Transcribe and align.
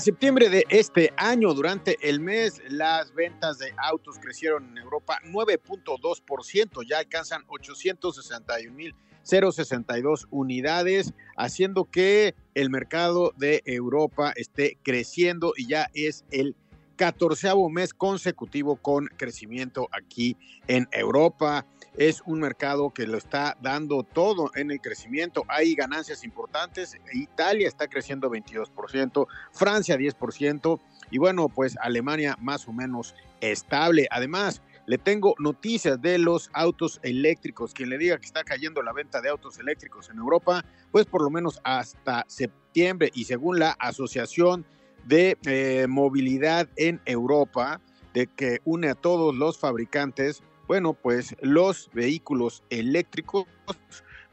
Septiembre 0.00 0.48
de 0.48 0.64
este 0.70 1.12
año, 1.16 1.52
durante 1.52 1.98
el 2.08 2.20
mes, 2.20 2.62
las 2.68 3.12
ventas 3.14 3.58
de 3.58 3.74
autos 3.76 4.18
crecieron 4.18 4.70
en 4.70 4.78
Europa 4.78 5.18
9.2%, 5.26 6.88
ya 6.88 6.96
alcanzan 6.98 7.46
861.062 7.46 10.26
unidades, 10.30 11.12
haciendo 11.36 11.84
que 11.84 12.34
el 12.54 12.70
mercado 12.70 13.34
de 13.36 13.62
Europa 13.66 14.32
esté 14.36 14.78
creciendo 14.82 15.52
y 15.56 15.68
ya 15.68 15.90
es 15.92 16.24
el 16.30 16.56
catorceavo 17.00 17.70
mes 17.70 17.94
consecutivo 17.94 18.76
con 18.76 19.06
crecimiento 19.16 19.88
aquí 19.90 20.36
en 20.66 20.86
Europa 20.92 21.64
es 21.96 22.22
un 22.26 22.40
mercado 22.40 22.90
que 22.90 23.06
lo 23.06 23.16
está 23.16 23.56
dando 23.62 24.02
todo 24.02 24.50
en 24.54 24.70
el 24.70 24.82
crecimiento. 24.82 25.46
Hay 25.48 25.74
ganancias 25.74 26.24
importantes. 26.24 26.98
Italia 27.14 27.68
está 27.68 27.88
creciendo 27.88 28.30
22%, 28.30 29.26
Francia 29.50 29.96
10% 29.96 30.78
y 31.10 31.16
bueno, 31.16 31.48
pues 31.48 31.78
Alemania 31.80 32.36
más 32.38 32.68
o 32.68 32.72
menos 32.74 33.14
estable. 33.40 34.06
Además, 34.10 34.60
le 34.84 34.98
tengo 34.98 35.34
noticias 35.38 36.02
de 36.02 36.18
los 36.18 36.50
autos 36.52 37.00
eléctricos. 37.02 37.72
Quien 37.72 37.88
le 37.88 37.96
diga 37.96 38.18
que 38.18 38.26
está 38.26 38.44
cayendo 38.44 38.82
la 38.82 38.92
venta 38.92 39.22
de 39.22 39.30
autos 39.30 39.58
eléctricos 39.58 40.10
en 40.10 40.18
Europa, 40.18 40.66
pues 40.92 41.06
por 41.06 41.22
lo 41.22 41.30
menos 41.30 41.62
hasta 41.64 42.26
septiembre 42.28 43.10
y 43.14 43.24
según 43.24 43.58
la 43.58 43.70
Asociación 43.78 44.66
de 45.06 45.36
eh, 45.44 45.86
Movilidad 45.88 46.68
en 46.76 47.00
Europa, 47.04 47.80
de 48.14 48.26
que 48.26 48.60
une 48.64 48.88
a 48.88 48.94
todos 48.94 49.34
los 49.34 49.58
fabricantes, 49.58 50.42
bueno, 50.66 50.94
pues 50.94 51.36
los 51.40 51.90
vehículos 51.92 52.62
eléctricos 52.70 53.46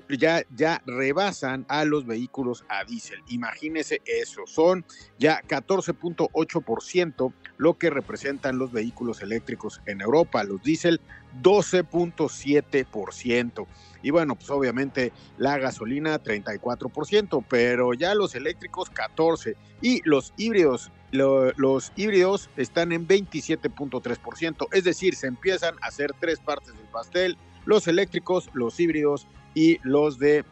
ya, 0.10 0.44
ya 0.56 0.82
rebasan 0.86 1.66
a 1.68 1.84
los 1.84 2.06
vehículos 2.06 2.64
a 2.70 2.84
diésel. 2.86 3.22
Imagínese 3.28 4.02
eso, 4.06 4.44
son 4.46 4.86
ya 5.20 5.42
14.8% 5.42 7.34
lo 7.58 7.78
que 7.78 7.90
representan 7.90 8.58
los 8.58 8.72
vehículos 8.72 9.22
eléctricos 9.22 9.82
en 9.86 10.00
Europa, 10.02 10.44
los 10.44 10.62
diésel 10.64 11.00
12.7%. 11.42 13.68
Y 14.04 14.12
bueno, 14.12 14.36
pues 14.36 14.50
obviamente 14.50 15.14
la 15.38 15.58
gasolina 15.58 16.22
34%, 16.22 17.46
pero 17.50 17.94
ya 17.94 18.14
los 18.16 18.36
eléctricos 18.36 18.92
14% 18.92 19.56
y 19.82 20.02
los 20.08 20.34
híbridos 20.38 20.92
los 21.12 21.92
híbridos 21.96 22.50
están 22.58 22.92
en 22.92 23.08
27.3%, 23.08 24.68
es 24.74 24.84
decir, 24.84 25.16
se 25.16 25.28
empiezan 25.28 25.76
a 25.82 25.88
hacer 25.88 26.14
tres 26.20 26.40
partes 26.40 26.76
del 26.76 26.88
pastel, 26.88 27.38
los 27.66 27.88
eléctricos, 27.88 28.50
los 28.54 28.80
híbridos 28.80 29.28
y 29.54 29.80
los 29.84 30.20
de 30.20 30.44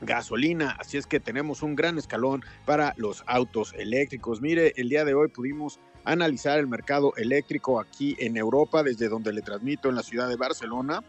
gasolina, 0.00 0.76
así 0.78 0.96
es 0.96 1.06
que 1.06 1.20
tenemos 1.20 1.62
un 1.62 1.76
gran 1.76 1.98
escalón 1.98 2.42
para 2.64 2.94
los 2.96 3.22
autos 3.26 3.74
eléctricos. 3.74 4.40
Mire, 4.40 4.72
el 4.76 4.88
día 4.88 5.04
de 5.04 5.14
hoy 5.14 5.28
pudimos 5.28 5.80
analizar 6.04 6.58
el 6.58 6.66
mercado 6.66 7.14
eléctrico 7.16 7.80
aquí 7.80 8.16
en 8.18 8.36
Europa, 8.36 8.82
desde 8.82 9.08
donde 9.08 9.32
le 9.32 9.40
transmito 9.42 9.88
en 9.88 9.94
la 9.96 10.02
ciudad 10.02 10.28
de 10.28 10.36
Barcelona. 10.36 11.02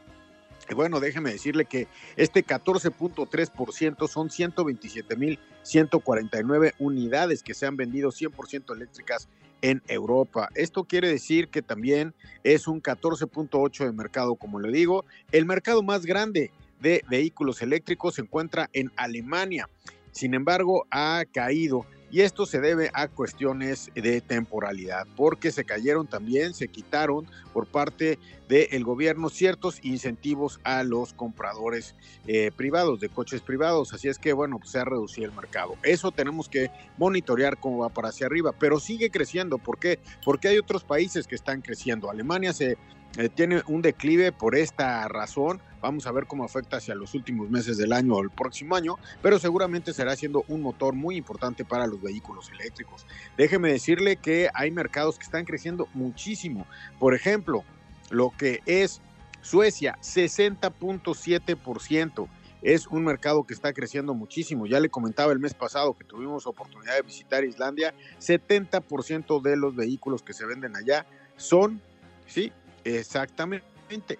Y 0.69 0.73
bueno, 0.73 0.99
déjeme 0.99 1.31
decirle 1.31 1.65
que 1.65 1.87
este 2.15 2.43
14.3% 2.45 4.07
son 4.07 4.29
127.149 4.29 6.73
unidades 6.79 7.43
que 7.43 7.53
se 7.53 7.67
han 7.67 7.77
vendido 7.77 8.09
100% 8.09 8.73
eléctricas 8.73 9.29
en 9.61 9.83
Europa. 9.87 10.49
Esto 10.55 10.83
quiere 10.83 11.07
decir 11.09 11.49
que 11.49 11.61
también 11.61 12.15
es 12.43 12.67
un 12.67 12.81
14.8 12.81 13.85
de 13.85 13.91
mercado, 13.91 14.35
como 14.35 14.59
le 14.59 14.71
digo. 14.71 15.05
El 15.31 15.45
mercado 15.45 15.83
más 15.83 16.05
grande 16.05 16.51
de 16.79 17.03
vehículos 17.09 17.61
eléctricos 17.61 18.15
se 18.15 18.21
encuentra 18.21 18.69
en 18.73 18.91
Alemania. 18.95 19.69
Sin 20.11 20.33
embargo, 20.33 20.87
ha 20.91 21.23
caído 21.31 21.85
y 22.11 22.21
esto 22.21 22.45
se 22.45 22.61
debe 22.61 22.91
a 22.93 23.07
cuestiones 23.07 23.91
de 23.93 24.21
temporalidad, 24.21 25.07
porque 25.15 25.51
se 25.51 25.65
cayeron 25.65 26.07
también, 26.07 26.53
se 26.53 26.67
quitaron 26.67 27.27
por 27.53 27.67
parte 27.67 28.19
del 28.47 28.83
gobierno 28.83 29.29
ciertos 29.29 29.83
incentivos 29.83 30.59
a 30.63 30.83
los 30.83 31.13
compradores 31.13 31.95
eh, 32.27 32.51
privados, 32.55 32.99
de 32.99 33.09
coches 33.09 33.41
privados. 33.41 33.93
Así 33.93 34.07
es 34.07 34.19
que, 34.19 34.33
bueno, 34.33 34.59
pues 34.59 34.71
se 34.71 34.79
ha 34.79 34.85
reducido 34.85 35.27
el 35.27 35.35
mercado. 35.35 35.75
Eso 35.83 36.11
tenemos 36.11 36.47
que 36.47 36.69
monitorear 36.97 37.59
cómo 37.59 37.79
va 37.79 37.89
para 37.89 38.09
hacia 38.09 38.27
arriba, 38.27 38.53
pero 38.57 38.79
sigue 38.79 39.09
creciendo. 39.09 39.57
¿Por 39.57 39.79
qué? 39.79 39.99
Porque 40.23 40.49
hay 40.49 40.57
otros 40.57 40.83
países 40.83 41.27
que 41.27 41.35
están 41.35 41.61
creciendo. 41.61 42.09
Alemania 42.09 42.53
se 42.53 42.77
eh, 43.17 43.29
tiene 43.29 43.63
un 43.67 43.81
declive 43.81 44.31
por 44.31 44.55
esta 44.55 45.07
razón. 45.07 45.61
Vamos 45.81 46.07
a 46.07 46.11
ver 46.11 46.25
cómo 46.25 46.43
afecta 46.43 46.77
hacia 46.77 46.95
los 46.95 47.13
últimos 47.13 47.49
meses 47.49 47.77
del 47.77 47.93
año 47.93 48.15
o 48.15 48.21
el 48.21 48.29
próximo 48.29 48.75
año, 48.75 48.97
pero 49.21 49.39
seguramente 49.39 49.93
será 49.93 50.15
siendo 50.15 50.43
un 50.47 50.61
motor 50.61 50.95
muy 50.95 51.15
importante 51.15 51.63
para 51.63 51.87
los 51.87 52.01
vehículos 52.01 52.51
eléctricos. 52.51 53.05
Déjeme 53.37 53.71
decirle 53.71 54.17
que 54.17 54.49
hay 54.53 54.71
mercados 54.71 55.17
que 55.17 55.25
están 55.25 55.45
creciendo 55.45 55.87
muchísimo. 55.93 56.65
Por 56.99 57.13
ejemplo, 57.13 57.63
lo 58.09 58.31
que 58.37 58.61
es 58.65 59.01
Suecia, 59.41 59.97
60.7%. 60.01 62.27
Es 62.63 62.87
un 62.87 63.03
mercado 63.03 63.43
que 63.43 63.53
está 63.53 63.73
creciendo 63.73 64.15
muchísimo. 64.15 64.65
Ya 64.65 64.79
le 64.79 64.89
comentaba 64.89 65.31
el 65.31 65.39
mes 65.39 65.53
pasado 65.53 65.95
que 65.95 66.03
tuvimos 66.03 66.47
oportunidad 66.47 66.95
de 66.95 67.03
visitar 67.03 67.43
Islandia. 67.43 67.93
70% 68.19 69.39
de 69.39 69.55
los 69.55 69.75
vehículos 69.75 70.23
que 70.23 70.33
se 70.33 70.47
venden 70.47 70.75
allá 70.75 71.05
son, 71.37 71.79
sí, 72.25 72.51
Exactamente, 72.85 73.65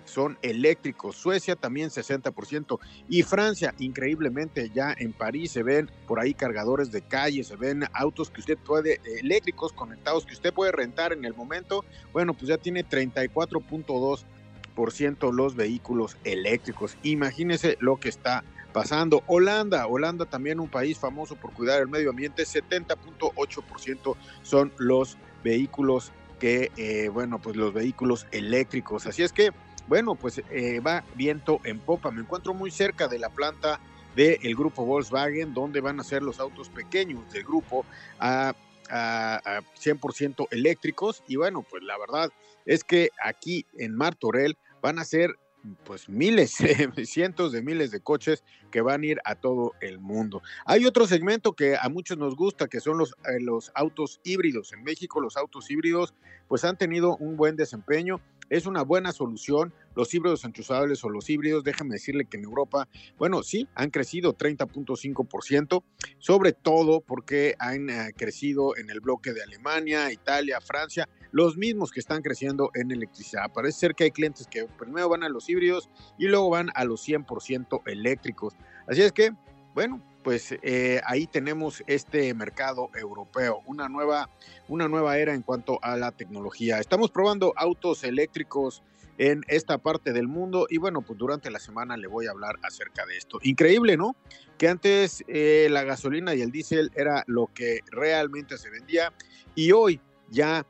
son 0.06 0.38
eléctricos. 0.42 1.16
Suecia 1.16 1.56
también 1.56 1.90
60%. 1.90 2.80
Y 3.08 3.24
Francia, 3.24 3.74
increíblemente, 3.78 4.72
ya 4.74 4.94
en 4.98 5.14
París 5.14 5.52
se 5.52 5.64
ven 5.64 5.90
por 6.08 6.20
ahí 6.20 6.34
cargadores 6.34 6.92
de 6.92 7.03
calle, 7.03 7.44
se 7.44 7.56
ven 7.56 7.86
autos 7.94 8.31
que 8.31 8.42
usted 8.42 8.58
puede, 8.58 9.00
eléctricos 9.20 9.72
conectados 9.72 10.26
que 10.26 10.34
usted 10.34 10.52
puede 10.53 10.72
rentar 10.72 11.14
en 11.14 11.26
el 11.26 11.36
momento. 11.36 11.86
Bueno, 12.12 12.34
pues 12.34 12.48
ya 12.50 12.58
tiene 12.58 12.84
34.2% 12.84 15.32
los 15.32 15.56
vehículos 15.56 16.18
eléctricos. 16.24 16.97
Imagínese 17.03 17.78
lo 17.80 17.97
que 17.97 18.09
está 18.09 18.44
pasando. 18.74 19.24
Holanda, 19.28 19.86
Holanda 19.88 20.26
también 20.26 20.59
un 20.59 20.70
país 20.70 20.97
famoso 20.97 21.36
por 21.36 21.53
cuidar 21.53 21.82
el 21.82 21.88
medio 21.88 22.09
ambiente, 22.09 22.44
70.8% 22.44 24.16
son 24.42 24.74
los 24.78 25.20
vehículos 25.44 26.12
que, 26.35 26.72
eh, 26.78 27.09
bueno, 27.09 27.40
pues 27.40 27.56
los 27.56 27.73
vehículos 27.73 28.28
eléctricos. 28.31 29.06
Así 29.06 29.23
es 29.23 29.34
que, 29.34 29.51
bueno, 29.88 30.16
pues 30.16 30.41
eh, 30.50 30.79
va 30.79 31.03
viento 31.16 31.59
en 31.63 31.79
popa. 31.79 32.12
Me 32.12 32.22
encuentro 32.22 32.53
muy 32.53 32.72
cerca 32.72 33.07
de 33.07 33.19
la 33.19 33.29
planta 33.29 33.79
del 34.16 34.56
grupo 34.56 34.85
Volkswagen, 34.85 35.53
donde 35.53 35.81
van 35.81 36.00
a 36.00 36.03
ser 36.03 36.23
los 36.23 36.40
autos 36.40 36.69
pequeños 36.69 37.31
del 37.34 37.44
grupo 37.44 37.85
a, 38.19 38.53
a, 38.90 39.35
a 39.44 39.62
100% 39.62 40.47
eléctricos. 40.51 41.23
Y 41.28 41.35
bueno, 41.35 41.63
pues 41.69 41.84
la 41.84 41.97
verdad 41.97 42.31
es 42.66 42.84
que 42.84 43.09
aquí 43.23 43.66
en 43.78 43.96
Martorell 43.96 44.57
van 44.81 44.99
a 44.99 45.05
ser 45.05 45.35
pues 45.84 46.09
miles, 46.09 46.56
cientos 47.06 47.52
de 47.52 47.62
miles 47.62 47.91
de 47.91 48.00
coches 48.00 48.44
que 48.72 48.82
van 48.82 49.03
a 49.03 49.06
ir 49.06 49.22
a 49.26 49.35
todo 49.35 49.73
el 49.82 50.00
mundo. 50.00 50.41
Hay 50.66 50.85
otro 50.85 51.08
segmento 51.08 51.53
que 51.53 51.78
a 51.79 51.90
muchos 51.90 52.17
nos 52.17 52.35
gusta, 52.35 52.67
que 52.67 52.79
son 52.79 52.97
los, 52.97 53.12
eh, 53.12 53.40
los 53.40 53.72
autos 53.76 54.20
híbridos. 54.23 54.73
En 54.73 54.84
México 54.84 55.22
los 55.22 55.38
autos 55.38 55.70
híbridos 55.72 56.14
pues 56.47 56.64
han 56.64 56.78
tenido 56.78 57.17
un 57.17 57.38
buen 57.38 57.56
desempeño. 57.56 58.22
Es 58.50 58.67
una 58.67 58.84
buena 58.84 59.12
solución. 59.12 59.73
Los 59.96 60.14
híbridos 60.14 60.44
enchuzables 60.46 61.03
o 61.03 61.09
los 61.09 61.29
híbridos, 61.29 61.64
déjame 61.64 61.96
decirle 61.96 62.26
que 62.26 62.38
en 62.38 62.44
Europa, 62.44 62.88
bueno, 63.18 63.41
sí, 63.41 63.68
han 63.73 63.90
crecido 63.90 64.38
30.5%, 64.38 65.84
sobre 66.20 66.53
todo 66.53 67.02
porque 67.02 67.56
han 67.58 67.90
eh, 67.90 68.14
crecido 68.16 68.78
en 68.78 68.90
el 68.90 69.00
bloque 69.00 69.34
de 69.34 69.41
Alemania, 69.41 70.11
Italia, 70.11 70.61
Francia, 70.61 71.09
los 71.35 71.58
mismos 71.58 71.91
que 71.91 71.99
están 71.99 72.22
creciendo 72.22 72.72
en 72.76 72.91
electricidad. 72.91 73.52
Parece 73.53 73.78
ser 73.78 73.93
que 73.93 74.05
hay 74.05 74.11
clientes 74.11 74.47
que 74.47 74.70
primero 74.79 75.09
van 75.09 75.22
a 75.22 75.28
los 75.28 75.49
híbridos 75.49 75.90
y 76.17 76.28
luego 76.28 76.49
van 76.49 76.70
a 76.76 76.85
los 76.85 77.05
100% 77.05 77.82
eléctricos. 77.87 78.53
Así 78.87 79.02
es 79.02 79.11
que, 79.11 79.34
bueno, 79.73 80.02
pues 80.23 80.55
eh, 80.61 81.02
ahí 81.05 81.28
tenemos 81.28 81.84
este 81.87 82.34
mercado 82.34 82.90
europeo, 82.96 83.61
una 83.66 83.90
nueva, 83.90 84.29
una 84.70 84.87
nueva 84.87 85.17
era 85.17 85.34
en 85.34 85.41
cuanto 85.41 85.78
a 85.82 85.97
la 85.97 86.14
tecnología. 86.14 86.79
Estamos 86.79 87.11
probando 87.11 87.52
autos 87.58 88.05
eléctricos 88.05 88.82
en 89.17 89.43
esta 89.49 89.78
parte 89.78 90.14
del 90.14 90.29
mundo 90.29 90.67
y 90.70 90.78
bueno, 90.78 91.02
pues 91.02 91.20
durante 91.20 91.52
la 91.52 91.59
semana 91.59 91.97
le 91.97 92.08
voy 92.08 92.28
a 92.28 92.32
hablar 92.32 92.55
acerca 92.64 93.05
de 93.05 93.17
esto. 93.17 93.40
Increíble, 93.41 93.97
¿no? 93.97 94.16
Que 94.58 94.70
antes 94.70 95.22
eh, 95.28 95.67
la 95.70 95.84
gasolina 95.84 96.34
y 96.34 96.41
el 96.41 96.52
diésel 96.52 96.93
era 96.96 97.26
lo 97.28 97.49
que 97.53 97.82
realmente 97.91 98.58
se 98.58 98.70
vendía 98.70 99.11
y 99.53 99.73
hoy 99.73 99.99
ya 100.29 100.66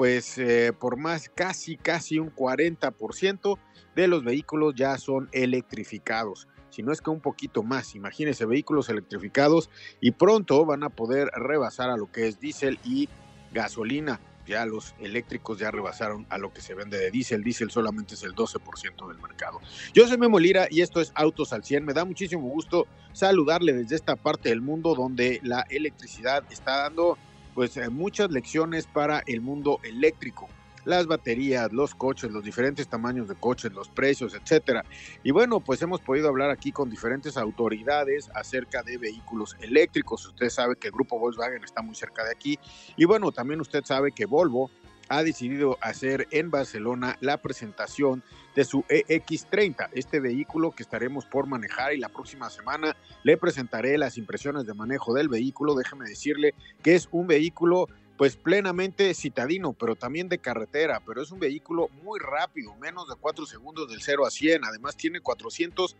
pues 0.00 0.38
eh, 0.38 0.72
por 0.72 0.96
más 0.96 1.28
casi 1.28 1.76
casi 1.76 2.18
un 2.18 2.34
40% 2.34 3.58
de 3.94 4.08
los 4.08 4.24
vehículos 4.24 4.74
ya 4.74 4.96
son 4.96 5.28
electrificados 5.30 6.48
si 6.70 6.82
no 6.82 6.90
es 6.90 7.02
que 7.02 7.10
un 7.10 7.20
poquito 7.20 7.62
más. 7.62 7.94
Imagínense 7.94 8.46
vehículos 8.46 8.88
electrificados 8.88 9.68
y 10.00 10.12
pronto 10.12 10.64
van 10.64 10.84
a 10.84 10.88
poder 10.88 11.28
rebasar 11.34 11.90
a 11.90 11.98
lo 11.98 12.10
que 12.10 12.28
es 12.28 12.40
diésel 12.40 12.78
y 12.82 13.10
gasolina. 13.52 14.20
Ya 14.46 14.64
los 14.64 14.94
eléctricos 15.00 15.58
ya 15.58 15.70
rebasaron 15.70 16.26
a 16.30 16.38
lo 16.38 16.50
que 16.50 16.62
se 16.62 16.72
vende 16.72 16.96
de 16.96 17.10
diésel. 17.10 17.44
Diésel 17.44 17.70
solamente 17.70 18.14
es 18.14 18.22
el 18.22 18.34
12% 18.34 19.06
del 19.06 19.18
mercado. 19.18 19.60
Yo 19.92 20.08
soy 20.08 20.16
Memo 20.16 20.38
Lira 20.38 20.66
y 20.70 20.80
esto 20.80 21.02
es 21.02 21.12
Autos 21.14 21.52
al 21.52 21.62
100. 21.62 21.84
Me 21.84 21.92
da 21.92 22.06
muchísimo 22.06 22.48
gusto 22.48 22.86
saludarle 23.12 23.74
desde 23.74 23.96
esta 23.96 24.16
parte 24.16 24.48
del 24.48 24.62
mundo 24.62 24.94
donde 24.94 25.40
la 25.42 25.66
electricidad 25.68 26.42
está 26.50 26.84
dando 26.84 27.18
pues 27.54 27.76
eh, 27.76 27.88
muchas 27.88 28.30
lecciones 28.30 28.86
para 28.86 29.22
el 29.26 29.40
mundo 29.40 29.80
eléctrico 29.82 30.48
las 30.84 31.06
baterías, 31.06 31.72
los 31.72 31.94
coches, 31.94 32.30
los 32.30 32.44
diferentes 32.44 32.88
tamaños 32.88 33.28
de 33.28 33.34
coches, 33.34 33.72
los 33.72 33.88
precios, 33.88 34.34
etcétera. 34.34 34.84
Y 35.22 35.30
bueno, 35.30 35.60
pues 35.60 35.82
hemos 35.82 36.00
podido 36.00 36.28
hablar 36.28 36.50
aquí 36.50 36.72
con 36.72 36.90
diferentes 36.90 37.36
autoridades 37.36 38.30
acerca 38.34 38.82
de 38.82 38.98
vehículos 38.98 39.56
eléctricos. 39.60 40.26
Usted 40.26 40.48
sabe 40.48 40.76
que 40.76 40.88
el 40.88 40.92
grupo 40.92 41.18
Volkswagen 41.18 41.64
está 41.64 41.82
muy 41.82 41.94
cerca 41.94 42.24
de 42.24 42.32
aquí. 42.32 42.58
Y 42.96 43.04
bueno, 43.04 43.32
también 43.32 43.60
usted 43.60 43.84
sabe 43.84 44.12
que 44.12 44.26
Volvo 44.26 44.70
ha 45.10 45.24
decidido 45.24 45.76
hacer 45.80 46.28
en 46.30 46.52
Barcelona 46.52 47.18
la 47.20 47.36
presentación 47.42 48.22
de 48.54 48.64
su 48.64 48.82
EX30, 48.84 49.88
este 49.92 50.20
vehículo 50.20 50.70
que 50.70 50.84
estaremos 50.84 51.26
por 51.26 51.48
manejar 51.48 51.92
y 51.92 51.98
la 51.98 52.08
próxima 52.08 52.48
semana 52.48 52.96
le 53.24 53.36
presentaré 53.36 53.98
las 53.98 54.16
impresiones 54.18 54.66
de 54.66 54.74
manejo 54.74 55.12
del 55.12 55.28
vehículo. 55.28 55.74
Déjeme 55.74 56.08
decirle 56.08 56.54
que 56.82 56.94
es 56.94 57.08
un 57.10 57.26
vehículo 57.26 57.88
pues 58.16 58.36
plenamente 58.36 59.12
citadino, 59.14 59.72
pero 59.72 59.96
también 59.96 60.28
de 60.28 60.38
carretera, 60.38 61.00
pero 61.04 61.22
es 61.22 61.32
un 61.32 61.40
vehículo 61.40 61.88
muy 62.04 62.20
rápido, 62.20 62.76
menos 62.76 63.08
de 63.08 63.16
4 63.18 63.46
segundos 63.46 63.90
del 63.90 64.02
0 64.02 64.26
a 64.26 64.30
100, 64.30 64.64
además 64.64 64.96
tiene 64.96 65.20
400, 65.20 65.96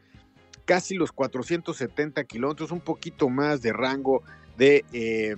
casi 0.64 0.94
los 0.94 1.10
470 1.10 2.22
kilómetros, 2.24 2.70
un 2.70 2.80
poquito 2.80 3.28
más 3.28 3.60
de 3.62 3.72
rango 3.72 4.22
de, 4.56 4.84
eh, 4.92 5.36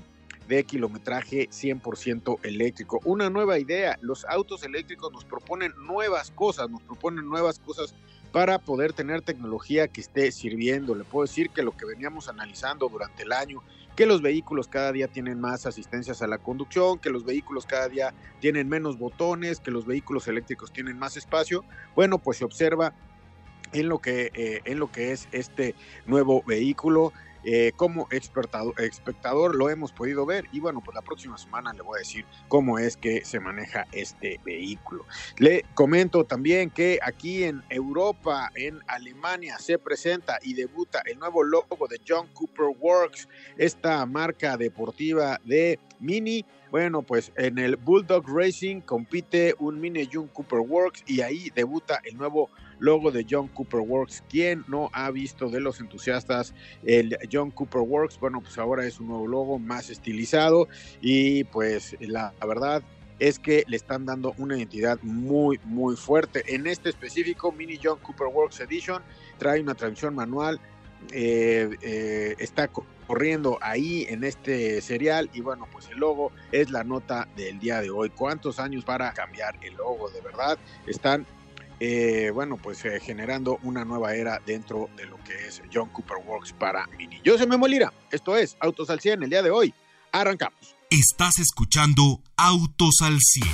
de 0.49 0.65
kilometraje 0.65 1.49
100% 1.49 2.39
eléctrico. 2.43 3.01
Una 3.05 3.31
nueva 3.31 3.59
idea, 3.59 3.99
los 4.01 4.25
autos 4.27 4.63
eléctricos 4.65 5.13
nos 5.13 5.25
proponen 5.25 5.73
nuevas 5.87 6.31
cosas, 6.31 6.71
nos 6.71 6.83
proponen 6.83 7.29
nuevas 7.29 7.59
cosas 7.59 7.95
para 8.33 8.59
poder 8.59 8.93
tener 8.93 9.23
tecnología 9.23 9.89
que 9.89 10.01
esté 10.01 10.33
sirviendo. 10.33 10.95
Le 10.95 11.05
puedo 11.05 11.25
decir 11.27 11.51
que 11.51 11.63
lo 11.63 11.77
que 11.77 11.85
veníamos 11.85 12.29
analizando 12.29 12.89
durante 12.89 13.23
el 13.25 13.33
año 13.33 13.63
que 13.97 14.07
los 14.07 14.23
vehículos 14.23 14.69
cada 14.69 14.93
día 14.93 15.09
tienen 15.09 15.41
más 15.41 15.67
asistencias 15.67 16.23
a 16.23 16.27
la 16.27 16.39
conducción, 16.39 16.99
que 16.99 17.11
los 17.11 17.25
vehículos 17.25 17.67
cada 17.67 17.89
día 17.89 18.15
tienen 18.41 18.69
menos 18.69 18.99
botones, 18.99 19.61
que 19.61 19.71
los 19.71 19.87
vehículos 19.87 20.29
eléctricos 20.29 20.73
tienen 20.73 20.99
más 20.99 21.17
espacio. 21.17 21.65
Bueno, 21.95 22.19
pues 22.19 22.39
se 22.39 22.45
observa 22.45 22.95
en 23.73 23.89
lo 23.89 23.99
que, 23.99 24.31
eh, 24.35 24.61
en 24.65 24.79
lo 24.79 24.91
que 24.91 25.13
es 25.13 25.29
este 25.33 25.75
nuevo 26.07 26.43
vehículo. 26.47 27.13
Eh, 27.45 27.73
como 27.77 28.09
espectador, 28.11 29.57
lo 29.57 29.69
hemos 29.69 29.93
podido 29.93 30.25
ver 30.25 30.47
y 30.53 30.61
bueno, 30.61 30.81
pues 30.85 30.95
la 30.95 31.03
próxima 31.03 31.37
semana 31.37 31.73
le 31.73 31.83
voy 31.83 31.97
a 31.97 31.99
decir 31.99 32.25
cómo 32.49 32.79
es 32.79 32.97
que 32.97 33.25
se 33.25 33.41
maneja 33.41 33.87
este 33.93 34.41
vehículo. 34.45 35.07
Le 35.39 35.65
comento 35.75 36.25
también 36.25 36.71
que 36.71 36.99
aquí 37.03 37.45
en 37.45 37.63
Europa, 37.69 38.51
en 38.55 38.79
Alemania, 38.87 39.59
se 39.59 39.79
presenta 39.79 40.39
y 40.43 40.55
debuta 40.55 41.03
el 41.05 41.19
nuevo 41.19 41.43
logo 41.43 41.89
de 41.89 42.01
John 42.07 42.29
Cooper 42.33 42.77
Works, 42.79 43.29
esta 43.57 44.07
marca 44.07 44.57
deportiva 44.57 45.41
de 45.45 45.81
Mini. 45.99 46.45
Bueno, 46.73 47.03
pues 47.03 47.33
en 47.37 47.59
el 47.59 47.77
Bulldog 47.77 48.25
Racing 48.27 48.81
compite 48.81 49.55
un 49.59 49.79
Mini 49.79 50.09
John 50.11 50.29
Cooper 50.29 50.61
Works 50.61 51.05
y 51.07 51.21
ahí 51.21 51.51
debuta 51.55 52.01
el 52.03 52.17
nuevo 52.17 52.49
logo 52.79 53.11
de 53.11 53.27
John 53.29 53.49
Cooper 53.49 53.81
Works. 53.81 54.25
¿Quién 54.27 54.65
no 54.69 54.89
ha 54.95 55.11
visto 55.11 55.51
de 55.51 55.61
los 55.61 55.81
entusiastas 55.81 56.55
el 56.83 57.15
John 57.31 57.51
Cooper 57.51 57.83
Works? 57.83 58.19
Bueno, 58.19 58.41
pues 58.41 58.57
ahora 58.57 58.87
es 58.87 58.99
un 59.01 59.09
nuevo 59.09 59.27
logo 59.27 59.59
más 59.59 59.91
estilizado 59.91 60.67
y 61.03 61.45
pues 61.45 61.95
la, 62.01 62.33
verdad 62.41 62.83
es 63.19 63.39
que 63.39 63.65
le 63.67 63.77
están 63.77 64.07
dando 64.07 64.33
una 64.39 64.57
identidad 64.57 64.99
muy, 65.03 65.61
muy 65.65 65.95
fuerte. 65.95 66.43
En 66.55 66.67
este 66.67 66.89
específico, 66.89 67.53
Mini 67.53 67.79
John 67.85 67.99
Cooper 67.99 68.29
Works 68.29 68.61
Edition 68.61 69.03
trae 69.37 69.61
una 69.61 69.75
transmisión 69.75 70.15
manual, 70.15 70.59
eh, 71.11 71.71
eh, 71.83 72.35
está 72.39 72.69
corriendo 72.69 73.59
ahí 73.61 74.07
en 74.09 74.25
este 74.25 74.81
serial 74.81 75.31
y 75.33 75.41
bueno, 75.41 75.67
pues 75.71 75.89
el 75.89 75.99
logo 75.99 76.33
es 76.53 76.71
la 76.71 76.85
nota 76.85 77.29
del 77.37 77.59
día 77.59 77.81
de 77.81 77.91
hoy. 77.91 78.11
¿Cuántos 78.11 78.59
años 78.59 78.85
para 78.85 79.13
cambiar 79.13 79.59
el 79.63 79.75
logo? 79.75 80.11
De 80.11 80.21
verdad, 80.21 80.59
están 80.87 81.27
eh, 81.85 82.31
bueno, 82.33 82.59
pues 82.59 82.85
eh, 82.85 83.01
generando 83.01 83.59
una 83.65 83.85
nueva 83.85 84.15
era 84.15 84.41
dentro 84.47 84.89
de 84.97 85.05
lo 85.07 85.17
que 85.25 85.49
es 85.49 85.61
John 85.75 85.89
Cooper 85.89 86.19
Works 86.25 86.53
para 86.53 86.87
Mini. 86.97 87.21
Yo 87.25 87.37
soy 87.37 87.49
Memo 87.49 87.67
Lira, 87.67 87.93
esto 88.13 88.37
es 88.37 88.57
Autos 88.61 88.89
al 88.89 89.01
100, 89.01 89.25
el 89.25 89.31
día 89.31 89.43
de 89.43 89.51
hoy. 89.51 89.75
Arrancamos. 90.13 90.77
Estás 90.91 91.41
escuchando 91.41 92.21
Autos 92.37 92.99
al 93.03 93.19
100. 93.19 93.49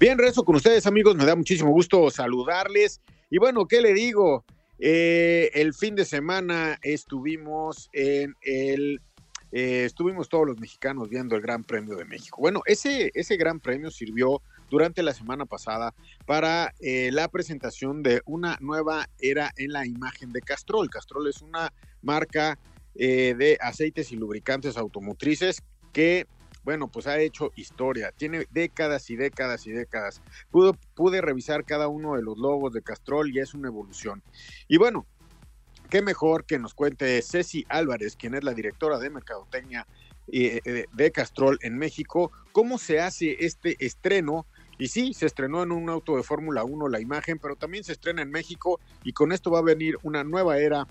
Bien, 0.00 0.18
rezo 0.18 0.44
con 0.44 0.56
ustedes 0.56 0.88
amigos, 0.88 1.14
me 1.14 1.24
da 1.24 1.36
muchísimo 1.36 1.70
gusto 1.70 2.10
saludarles. 2.10 3.00
Y 3.30 3.38
bueno, 3.38 3.66
¿qué 3.66 3.80
le 3.80 3.94
digo? 3.94 4.44
Eh, 4.78 5.50
el 5.54 5.74
fin 5.74 5.94
de 5.94 6.04
semana 6.04 6.78
estuvimos 6.82 7.88
en 7.92 8.34
el 8.42 9.00
estuvimos 9.52 10.28
todos 10.28 10.46
los 10.46 10.58
mexicanos 10.58 11.08
viendo 11.08 11.34
el 11.34 11.40
Gran 11.40 11.64
Premio 11.64 11.96
de 11.96 12.04
México. 12.04 12.38
Bueno, 12.40 12.60
ese, 12.66 13.10
ese 13.14 13.36
Gran 13.36 13.58
Premio 13.58 13.90
sirvió 13.90 14.42
durante 14.70 15.02
la 15.02 15.14
semana 15.14 15.46
pasada 15.46 15.94
para 16.26 16.74
eh, 16.80 17.10
la 17.12 17.28
presentación 17.28 18.02
de 18.02 18.22
una 18.26 18.58
nueva 18.60 19.08
era 19.18 19.52
en 19.56 19.72
la 19.72 19.86
imagen 19.86 20.32
de 20.32 20.40
Castrol. 20.40 20.90
Castrol 20.90 21.28
es 21.28 21.42
una 21.42 21.72
marca 22.02 22.58
eh, 22.94 23.34
de 23.36 23.58
aceites 23.60 24.12
y 24.12 24.16
lubricantes 24.16 24.76
automotrices 24.76 25.62
que 25.92 26.26
bueno, 26.66 26.88
pues 26.88 27.06
ha 27.06 27.16
hecho 27.20 27.52
historia, 27.54 28.10
tiene 28.10 28.48
décadas 28.50 29.08
y 29.10 29.14
décadas 29.14 29.68
y 29.68 29.70
décadas. 29.70 30.20
pude 30.50 31.20
revisar 31.20 31.64
cada 31.64 31.86
uno 31.86 32.16
de 32.16 32.22
los 32.22 32.36
logos 32.36 32.72
de 32.72 32.82
Castrol 32.82 33.30
y 33.32 33.38
es 33.38 33.54
una 33.54 33.68
evolución. 33.68 34.20
Y 34.66 34.76
bueno, 34.76 35.06
qué 35.90 36.02
mejor 36.02 36.44
que 36.44 36.58
nos 36.58 36.74
cuente 36.74 37.22
Ceci 37.22 37.64
Álvarez, 37.68 38.16
quien 38.16 38.34
es 38.34 38.42
la 38.42 38.52
directora 38.52 38.98
de 38.98 39.10
Mercadotecnia 39.10 39.86
eh, 40.32 40.86
de 40.92 41.12
Castrol 41.12 41.56
en 41.62 41.78
México, 41.78 42.32
cómo 42.50 42.78
se 42.78 42.98
hace 42.98 43.36
este 43.46 43.76
estreno 43.78 44.44
y 44.76 44.88
sí, 44.88 45.14
se 45.14 45.26
estrenó 45.26 45.62
en 45.62 45.70
un 45.70 45.88
auto 45.88 46.16
de 46.16 46.24
Fórmula 46.24 46.64
1 46.64 46.88
la 46.88 47.00
imagen, 47.00 47.38
pero 47.38 47.54
también 47.54 47.84
se 47.84 47.92
estrena 47.92 48.22
en 48.22 48.30
México 48.32 48.80
y 49.04 49.12
con 49.12 49.30
esto 49.30 49.52
va 49.52 49.60
a 49.60 49.62
venir 49.62 49.98
una 50.02 50.24
nueva 50.24 50.58
era 50.58 50.88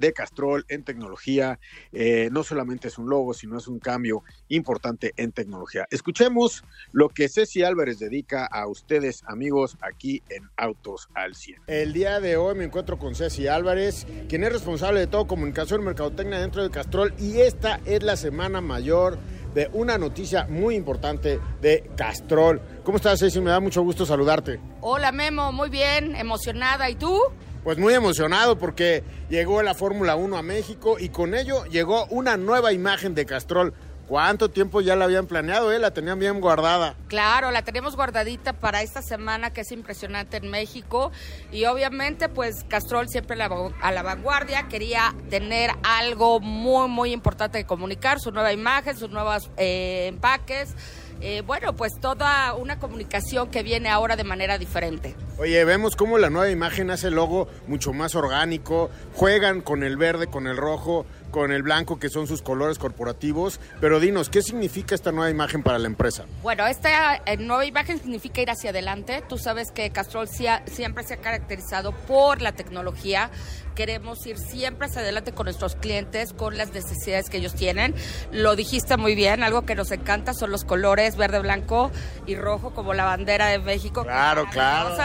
de 0.00 0.12
Castrol 0.12 0.64
en 0.68 0.82
tecnología. 0.82 1.60
Eh, 1.92 2.28
no 2.32 2.42
solamente 2.42 2.88
es 2.88 2.98
un 2.98 3.08
logo, 3.08 3.34
sino 3.34 3.58
es 3.58 3.68
un 3.68 3.78
cambio 3.78 4.24
importante 4.48 5.12
en 5.16 5.32
tecnología. 5.32 5.86
Escuchemos 5.90 6.64
lo 6.92 7.10
que 7.10 7.28
Ceci 7.28 7.62
Álvarez 7.62 7.98
dedica 7.98 8.46
a 8.46 8.66
ustedes, 8.66 9.22
amigos, 9.26 9.76
aquí 9.80 10.22
en 10.30 10.48
Autos 10.56 11.08
al 11.14 11.34
100. 11.34 11.62
El 11.66 11.92
día 11.92 12.20
de 12.20 12.36
hoy 12.36 12.56
me 12.56 12.64
encuentro 12.64 12.98
con 12.98 13.14
Ceci 13.14 13.46
Álvarez, 13.46 14.06
quien 14.28 14.42
es 14.44 14.52
responsable 14.52 15.00
de 15.00 15.06
todo 15.06 15.26
comunicación 15.26 15.82
y 15.82 15.84
mercadotecnia 15.84 16.40
dentro 16.40 16.62
de 16.62 16.70
Castrol, 16.70 17.14
y 17.18 17.40
esta 17.40 17.80
es 17.84 18.02
la 18.02 18.16
semana 18.16 18.60
mayor 18.60 19.18
de 19.54 19.68
una 19.72 19.98
noticia 19.98 20.46
muy 20.48 20.76
importante 20.76 21.40
de 21.60 21.90
Castrol. 21.96 22.60
¿Cómo 22.84 22.96
estás, 22.96 23.20
Ceci? 23.20 23.40
Me 23.40 23.50
da 23.50 23.60
mucho 23.60 23.82
gusto 23.82 24.06
saludarte. 24.06 24.60
Hola, 24.80 25.12
Memo. 25.12 25.52
Muy 25.52 25.68
bien, 25.68 26.14
emocionada. 26.14 26.88
¿Y 26.88 26.94
tú? 26.94 27.20
Pues 27.62 27.76
muy 27.76 27.92
emocionado 27.92 28.58
porque 28.58 29.04
llegó 29.28 29.62
la 29.62 29.74
Fórmula 29.74 30.16
1 30.16 30.36
a 30.38 30.42
México 30.42 30.98
y 30.98 31.10
con 31.10 31.34
ello 31.34 31.66
llegó 31.66 32.06
una 32.06 32.38
nueva 32.38 32.72
imagen 32.72 33.14
de 33.14 33.26
Castrol. 33.26 33.74
¿Cuánto 34.08 34.50
tiempo 34.50 34.80
ya 34.80 34.96
la 34.96 35.04
habían 35.04 35.26
planeado? 35.26 35.70
Eh? 35.70 35.78
La 35.78 35.92
tenían 35.92 36.18
bien 36.18 36.40
guardada. 36.40 36.96
Claro, 37.06 37.52
la 37.52 37.62
tenemos 37.62 37.94
guardadita 37.94 38.54
para 38.54 38.82
esta 38.82 39.02
semana 39.02 39.52
que 39.52 39.60
es 39.60 39.70
impresionante 39.70 40.38
en 40.38 40.50
México. 40.50 41.12
Y 41.52 41.66
obviamente, 41.66 42.28
pues 42.28 42.64
Castrol 42.66 43.08
siempre 43.08 43.40
a 43.40 43.92
la 43.92 44.02
vanguardia 44.02 44.66
quería 44.66 45.14
tener 45.28 45.70
algo 45.84 46.40
muy, 46.40 46.88
muy 46.88 47.12
importante 47.12 47.58
que 47.58 47.66
comunicar, 47.66 48.18
su 48.18 48.32
nueva 48.32 48.52
imagen, 48.52 48.96
sus 48.96 49.10
nuevos 49.10 49.48
eh, 49.58 50.06
empaques 50.08 50.74
eh, 51.20 51.42
bueno, 51.46 51.74
pues 51.76 51.92
toda 52.00 52.54
una 52.54 52.78
comunicación 52.78 53.50
que 53.50 53.62
viene 53.62 53.88
ahora 53.88 54.16
de 54.16 54.24
manera 54.24 54.58
diferente. 54.58 55.14
Oye, 55.38 55.64
vemos 55.64 55.96
cómo 55.96 56.18
la 56.18 56.30
nueva 56.30 56.50
imagen 56.50 56.90
hace 56.90 57.08
el 57.08 57.14
logo 57.14 57.48
mucho 57.66 57.92
más 57.92 58.14
orgánico, 58.14 58.90
juegan 59.14 59.60
con 59.60 59.82
el 59.82 59.96
verde, 59.96 60.26
con 60.26 60.46
el 60.46 60.56
rojo, 60.56 61.06
con 61.30 61.52
el 61.52 61.62
blanco, 61.62 61.98
que 61.98 62.08
son 62.08 62.26
sus 62.26 62.42
colores 62.42 62.78
corporativos. 62.78 63.60
Pero 63.80 64.00
dinos, 64.00 64.28
¿qué 64.28 64.42
significa 64.42 64.94
esta 64.94 65.12
nueva 65.12 65.30
imagen 65.30 65.62
para 65.62 65.78
la 65.78 65.86
empresa? 65.86 66.24
Bueno, 66.42 66.66
esta 66.66 67.16
eh, 67.26 67.36
nueva 67.36 67.64
imagen 67.64 67.98
significa 67.98 68.42
ir 68.42 68.50
hacia 68.50 68.70
adelante. 68.70 69.22
Tú 69.28 69.38
sabes 69.38 69.70
que 69.70 69.90
Castrol 69.90 70.28
siempre 70.28 71.04
se 71.04 71.14
ha 71.14 71.16
caracterizado 71.18 71.92
por 71.92 72.42
la 72.42 72.52
tecnología. 72.52 73.30
Queremos 73.74 74.26
ir 74.26 74.36
siempre 74.36 74.88
hacia 74.88 75.00
adelante 75.00 75.32
con 75.32 75.44
nuestros 75.44 75.76
clientes, 75.76 76.32
con 76.32 76.58
las 76.58 76.72
necesidades 76.72 77.30
que 77.30 77.38
ellos 77.38 77.54
tienen. 77.54 77.94
Lo 78.32 78.56
dijiste 78.56 78.96
muy 78.96 79.14
bien, 79.14 79.42
algo 79.42 79.64
que 79.64 79.74
nos 79.74 79.90
encanta 79.90 80.34
son 80.34 80.50
los 80.50 80.64
colores 80.64 81.16
verde, 81.16 81.38
blanco 81.38 81.90
y 82.26 82.34
rojo, 82.34 82.74
como 82.74 82.94
la 82.94 83.04
bandera 83.04 83.46
de 83.46 83.58
México. 83.58 84.02
Claro, 84.02 84.46
claro. 84.50 84.96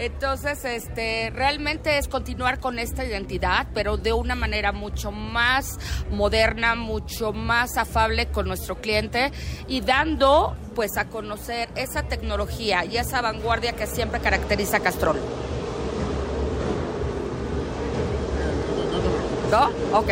Entonces, 0.00 0.64
este, 0.64 1.30
realmente 1.34 1.98
es 1.98 2.08
continuar 2.08 2.58
con 2.58 2.78
esta 2.78 3.04
identidad, 3.04 3.66
pero 3.74 3.98
de 3.98 4.14
una 4.14 4.34
manera 4.34 4.72
mucho 4.72 5.12
más 5.12 5.78
moderna, 6.10 6.74
mucho 6.74 7.34
más 7.34 7.76
afable 7.76 8.28
con 8.28 8.48
nuestro 8.48 8.76
cliente 8.76 9.30
y 9.68 9.82
dando, 9.82 10.56
pues, 10.74 10.96
a 10.96 11.08
conocer 11.08 11.68
esa 11.74 12.04
tecnología 12.04 12.86
y 12.86 12.96
esa 12.96 13.20
vanguardia 13.20 13.72
que 13.72 13.86
siempre 13.86 14.20
caracteriza 14.20 14.78
a 14.78 14.80
Castrol. 14.80 15.18
¿No? 19.50 19.98
Ok. 19.98 20.08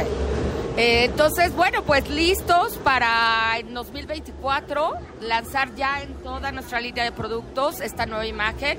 Eh, 0.79 1.07
entonces, 1.07 1.57
bueno, 1.57 1.83
pues 1.83 2.09
listos 2.09 2.77
para 2.85 3.59
en 3.59 3.75
2024 3.75 4.93
lanzar 5.23 5.75
ya 5.75 6.03
en 6.03 6.15
toda 6.23 6.53
nuestra 6.53 6.81
línea 6.81 7.03
de 7.03 7.11
productos 7.11 7.81
esta 7.81 8.07
nueva 8.07 8.27
imagen. 8.27 8.79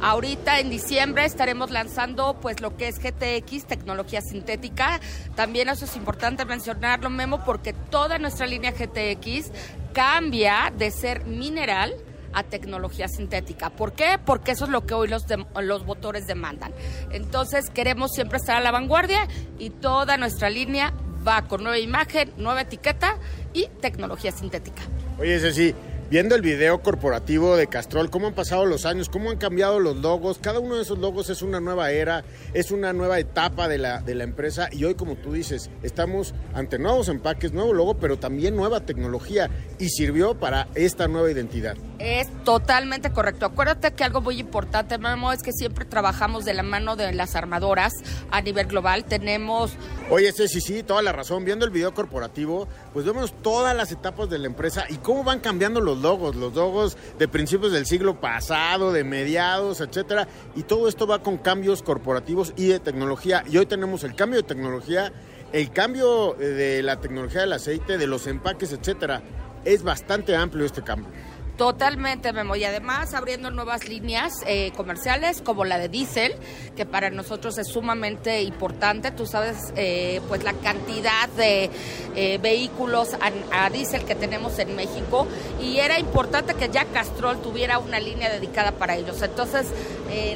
Ahorita 0.00 0.60
en 0.60 0.70
diciembre 0.70 1.24
estaremos 1.24 1.70
lanzando 1.70 2.38
pues 2.40 2.60
lo 2.60 2.76
que 2.76 2.88
es 2.88 2.98
GTX, 2.98 3.66
tecnología 3.66 4.20
sintética. 4.20 5.00
También 5.34 5.68
eso 5.68 5.84
es 5.84 5.96
importante 5.96 6.44
mencionarlo, 6.44 7.10
Memo, 7.10 7.44
porque 7.44 7.72
toda 7.72 8.18
nuestra 8.18 8.46
línea 8.46 8.72
GTX 8.72 9.50
cambia 9.92 10.72
de 10.76 10.90
ser 10.90 11.24
mineral 11.24 11.94
a 12.32 12.42
tecnología 12.42 13.08
sintética. 13.08 13.70
¿Por 13.70 13.92
qué? 13.92 14.18
Porque 14.24 14.52
eso 14.52 14.64
es 14.64 14.70
lo 14.70 14.86
que 14.86 14.94
hoy 14.94 15.08
los, 15.08 15.24
los 15.60 15.84
motores 15.84 16.26
demandan. 16.26 16.72
Entonces 17.10 17.70
queremos 17.70 18.12
siempre 18.12 18.38
estar 18.38 18.56
a 18.56 18.60
la 18.60 18.70
vanguardia 18.70 19.26
y 19.58 19.70
toda 19.70 20.16
nuestra 20.16 20.50
línea 20.50 20.92
va 21.26 21.42
con 21.42 21.62
nueva 21.62 21.78
imagen, 21.78 22.32
nueva 22.36 22.62
etiqueta 22.62 23.16
y 23.52 23.66
tecnología 23.80 24.30
sintética. 24.32 24.82
Oye, 25.18 25.40
Ceci, 25.40 25.74
viendo 26.10 26.34
el 26.34 26.42
video 26.42 26.80
corporativo 26.82 27.56
de 27.56 27.66
Castrol, 27.66 28.08
cómo 28.10 28.28
han 28.28 28.34
pasado 28.34 28.64
los 28.64 28.86
años, 28.86 29.08
cómo 29.08 29.30
han 29.30 29.36
cambiado 29.36 29.78
los 29.78 29.96
logos, 29.96 30.38
cada 30.38 30.58
uno 30.58 30.76
de 30.76 30.82
esos 30.82 30.98
logos 30.98 31.28
es 31.28 31.42
una 31.42 31.60
nueva 31.60 31.90
era, 31.90 32.24
es 32.54 32.70
una 32.70 32.92
nueva 32.92 33.18
etapa 33.18 33.68
de 33.68 33.78
la, 33.78 34.00
de 34.00 34.14
la 34.14 34.24
empresa 34.24 34.68
y 34.72 34.84
hoy, 34.84 34.94
como 34.94 35.16
tú 35.16 35.32
dices, 35.32 35.70
estamos 35.82 36.34
ante 36.54 36.78
nuevos 36.78 37.08
empaques, 37.08 37.52
nuevo 37.52 37.74
logo, 37.74 37.98
pero 37.98 38.18
también 38.18 38.56
nueva 38.56 38.80
tecnología 38.80 39.50
y 39.78 39.88
sirvió 39.90 40.34
para 40.34 40.68
esta 40.74 41.08
nueva 41.08 41.30
identidad. 41.30 41.76
Es 41.98 42.28
totalmente 42.44 43.10
correcto. 43.10 43.46
Acuérdate 43.46 43.92
que 43.92 44.04
algo 44.04 44.20
muy 44.20 44.38
importante, 44.38 44.98
Memo, 44.98 45.32
es 45.32 45.42
que 45.42 45.52
siempre 45.52 45.84
trabajamos 45.84 46.44
de 46.44 46.54
la 46.54 46.62
mano 46.62 46.94
de 46.94 47.12
las 47.12 47.34
armadoras 47.34 47.92
a 48.30 48.40
nivel 48.40 48.66
global. 48.66 49.04
Tenemos... 49.04 49.72
Oye, 50.10 50.32
sí, 50.32 50.46
sí, 50.48 50.60
sí, 50.60 50.82
toda 50.82 51.02
la 51.02 51.12
razón. 51.12 51.44
Viendo 51.44 51.64
el 51.64 51.70
video 51.70 51.92
corporativo, 51.94 52.68
pues 52.92 53.04
vemos 53.04 53.34
todas 53.42 53.76
las 53.76 53.90
etapas 53.90 54.30
de 54.30 54.38
la 54.38 54.46
empresa 54.46 54.84
y 54.88 54.96
cómo 54.96 55.24
van 55.24 55.40
cambiando 55.40 55.80
los 55.80 55.98
logos, 55.98 56.36
los 56.36 56.54
logos 56.54 56.96
de 57.18 57.26
principios 57.28 57.72
del 57.72 57.86
siglo 57.86 58.20
pasado, 58.20 58.92
de 58.92 59.04
mediados, 59.04 59.80
etcétera. 59.80 60.28
Y 60.54 60.62
todo 60.62 60.88
esto 60.88 61.06
va 61.06 61.22
con 61.22 61.38
cambios 61.38 61.82
corporativos 61.82 62.52
y 62.56 62.68
de 62.68 62.80
tecnología. 62.80 63.42
Y 63.50 63.58
hoy 63.58 63.66
tenemos 63.66 64.04
el 64.04 64.14
cambio 64.14 64.40
de 64.40 64.46
tecnología, 64.46 65.12
el 65.52 65.70
cambio 65.72 66.34
de 66.34 66.82
la 66.82 67.00
tecnología 67.00 67.40
del 67.40 67.52
aceite, 67.54 67.98
de 67.98 68.06
los 68.06 68.26
empaques, 68.26 68.72
etcétera. 68.72 69.22
Es 69.68 69.82
bastante 69.82 70.34
amplio 70.34 70.64
este 70.64 70.80
cambio. 70.80 71.10
Totalmente, 71.58 72.32
Memo. 72.32 72.56
Y 72.56 72.64
además 72.64 73.12
abriendo 73.12 73.50
nuevas 73.50 73.86
líneas 73.86 74.32
eh, 74.46 74.72
comerciales 74.74 75.42
como 75.42 75.66
la 75.66 75.76
de 75.78 75.90
diésel, 75.90 76.32
que 76.74 76.86
para 76.86 77.10
nosotros 77.10 77.58
es 77.58 77.68
sumamente 77.68 78.40
importante. 78.44 79.10
Tú 79.10 79.26
sabes, 79.26 79.74
eh, 79.76 80.22
pues 80.26 80.42
la 80.42 80.54
cantidad 80.54 81.28
de 81.36 81.68
eh, 82.16 82.38
vehículos 82.40 83.10
a, 83.14 83.66
a 83.66 83.68
diésel 83.68 84.06
que 84.06 84.14
tenemos 84.14 84.58
en 84.58 84.74
México 84.74 85.26
y 85.60 85.80
era 85.80 85.98
importante 85.98 86.54
que 86.54 86.70
ya 86.70 86.86
Castrol 86.86 87.42
tuviera 87.42 87.78
una 87.78 88.00
línea 88.00 88.32
dedicada 88.32 88.72
para 88.72 88.96
ellos. 88.96 89.20
Entonces 89.20 89.66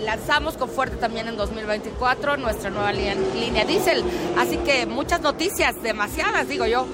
lanzamos 0.03 0.59
con 0.59 0.69
fuerte 0.69 0.97
también 0.97 1.29
en 1.29 1.39
2024 1.39 2.37
nuestra 2.37 2.69
nueva 2.69 2.93
línea, 2.93 3.15
línea 3.15 3.65
diésel. 3.65 4.05
Así 4.37 4.59
que 4.59 4.85
muchas 4.85 5.23
noticias, 5.23 5.83
demasiadas, 5.83 6.49
digo 6.49 6.67
yo. 6.67 6.87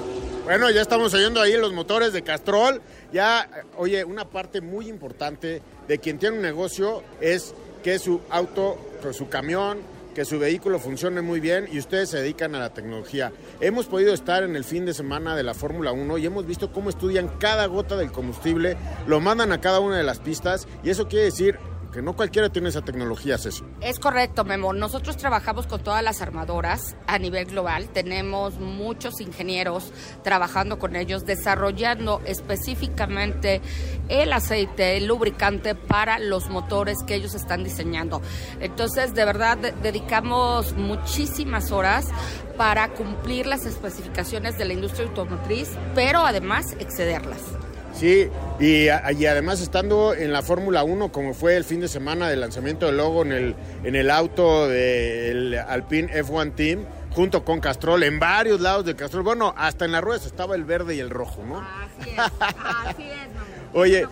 Bueno, 0.48 0.70
ya 0.70 0.80
estamos 0.80 1.12
oyendo 1.12 1.42
ahí 1.42 1.58
los 1.58 1.74
motores 1.74 2.14
de 2.14 2.22
Castrol. 2.22 2.80
Ya, 3.12 3.50
oye, 3.76 4.02
una 4.02 4.24
parte 4.24 4.62
muy 4.62 4.88
importante 4.88 5.60
de 5.86 5.98
quien 5.98 6.18
tiene 6.18 6.36
un 6.36 6.42
negocio 6.42 7.02
es 7.20 7.54
que 7.82 7.98
su 7.98 8.22
auto, 8.30 8.78
su 9.12 9.28
camión, 9.28 9.80
que 10.14 10.24
su 10.24 10.38
vehículo 10.38 10.78
funcione 10.78 11.20
muy 11.20 11.38
bien 11.38 11.68
y 11.70 11.78
ustedes 11.78 12.08
se 12.08 12.22
dedican 12.22 12.54
a 12.54 12.60
la 12.60 12.72
tecnología. 12.72 13.30
Hemos 13.60 13.84
podido 13.84 14.14
estar 14.14 14.42
en 14.42 14.56
el 14.56 14.64
fin 14.64 14.86
de 14.86 14.94
semana 14.94 15.36
de 15.36 15.42
la 15.42 15.52
Fórmula 15.52 15.92
1 15.92 16.16
y 16.16 16.24
hemos 16.24 16.46
visto 16.46 16.72
cómo 16.72 16.88
estudian 16.88 17.28
cada 17.38 17.66
gota 17.66 17.98
del 17.98 18.10
combustible, 18.10 18.78
lo 19.06 19.20
mandan 19.20 19.52
a 19.52 19.60
cada 19.60 19.80
una 19.80 19.98
de 19.98 20.02
las 20.02 20.18
pistas 20.18 20.66
y 20.82 20.88
eso 20.88 21.08
quiere 21.08 21.26
decir 21.26 21.58
que 21.92 22.02
no 22.02 22.14
cualquiera 22.14 22.50
tiene 22.50 22.68
esa 22.68 22.82
tecnología, 22.82 23.38
Ceci. 23.38 23.64
Es 23.80 23.98
correcto, 23.98 24.44
Memo. 24.44 24.72
Nosotros 24.72 25.16
trabajamos 25.16 25.66
con 25.66 25.82
todas 25.82 26.02
las 26.02 26.20
armadoras 26.20 26.96
a 27.06 27.18
nivel 27.18 27.46
global. 27.46 27.88
Tenemos 27.88 28.58
muchos 28.58 29.20
ingenieros 29.20 29.92
trabajando 30.22 30.78
con 30.78 30.96
ellos, 30.96 31.24
desarrollando 31.24 32.20
específicamente 32.24 33.60
el 34.08 34.32
aceite, 34.32 34.96
el 34.96 35.06
lubricante 35.06 35.74
para 35.74 36.18
los 36.18 36.48
motores 36.48 36.98
que 37.06 37.14
ellos 37.14 37.34
están 37.34 37.64
diseñando. 37.64 38.20
Entonces, 38.60 39.14
de 39.14 39.24
verdad, 39.24 39.58
dedicamos 39.82 40.74
muchísimas 40.74 41.72
horas 41.72 42.06
para 42.56 42.88
cumplir 42.88 43.46
las 43.46 43.64
especificaciones 43.66 44.58
de 44.58 44.64
la 44.64 44.72
industria 44.74 45.06
automotriz, 45.06 45.70
pero 45.94 46.20
además 46.20 46.72
excederlas. 46.78 47.40
Sí, 47.98 48.28
y, 48.60 48.88
además 48.88 49.60
estando 49.60 50.14
en 50.14 50.32
la 50.32 50.42
Fórmula 50.42 50.84
1, 50.84 51.10
como 51.10 51.34
fue 51.34 51.56
el 51.56 51.64
fin 51.64 51.80
de 51.80 51.88
semana 51.88 52.28
del 52.28 52.40
lanzamiento 52.40 52.86
del 52.86 52.98
logo 52.98 53.22
en 53.22 53.32
el, 53.32 53.56
en 53.82 53.96
el 53.96 54.08
auto 54.10 54.68
del 54.68 55.54
Alpine 55.54 56.08
F1 56.22 56.54
Team, 56.54 56.84
junto 57.10 57.44
con 57.44 57.58
Castrol, 57.58 58.04
en 58.04 58.20
varios 58.20 58.60
lados 58.60 58.84
de 58.84 58.94
Castrol, 58.94 59.24
bueno, 59.24 59.52
hasta 59.56 59.84
en 59.84 59.90
las 59.90 60.04
ruedas 60.04 60.26
estaba 60.26 60.54
el 60.54 60.62
verde 60.62 60.94
y 60.94 61.00
el 61.00 61.10
rojo, 61.10 61.42
¿no? 61.44 61.58
Así 61.58 62.10
es, 62.10 62.18
así 62.18 63.02
es, 63.02 63.28
Oye, 63.74 64.06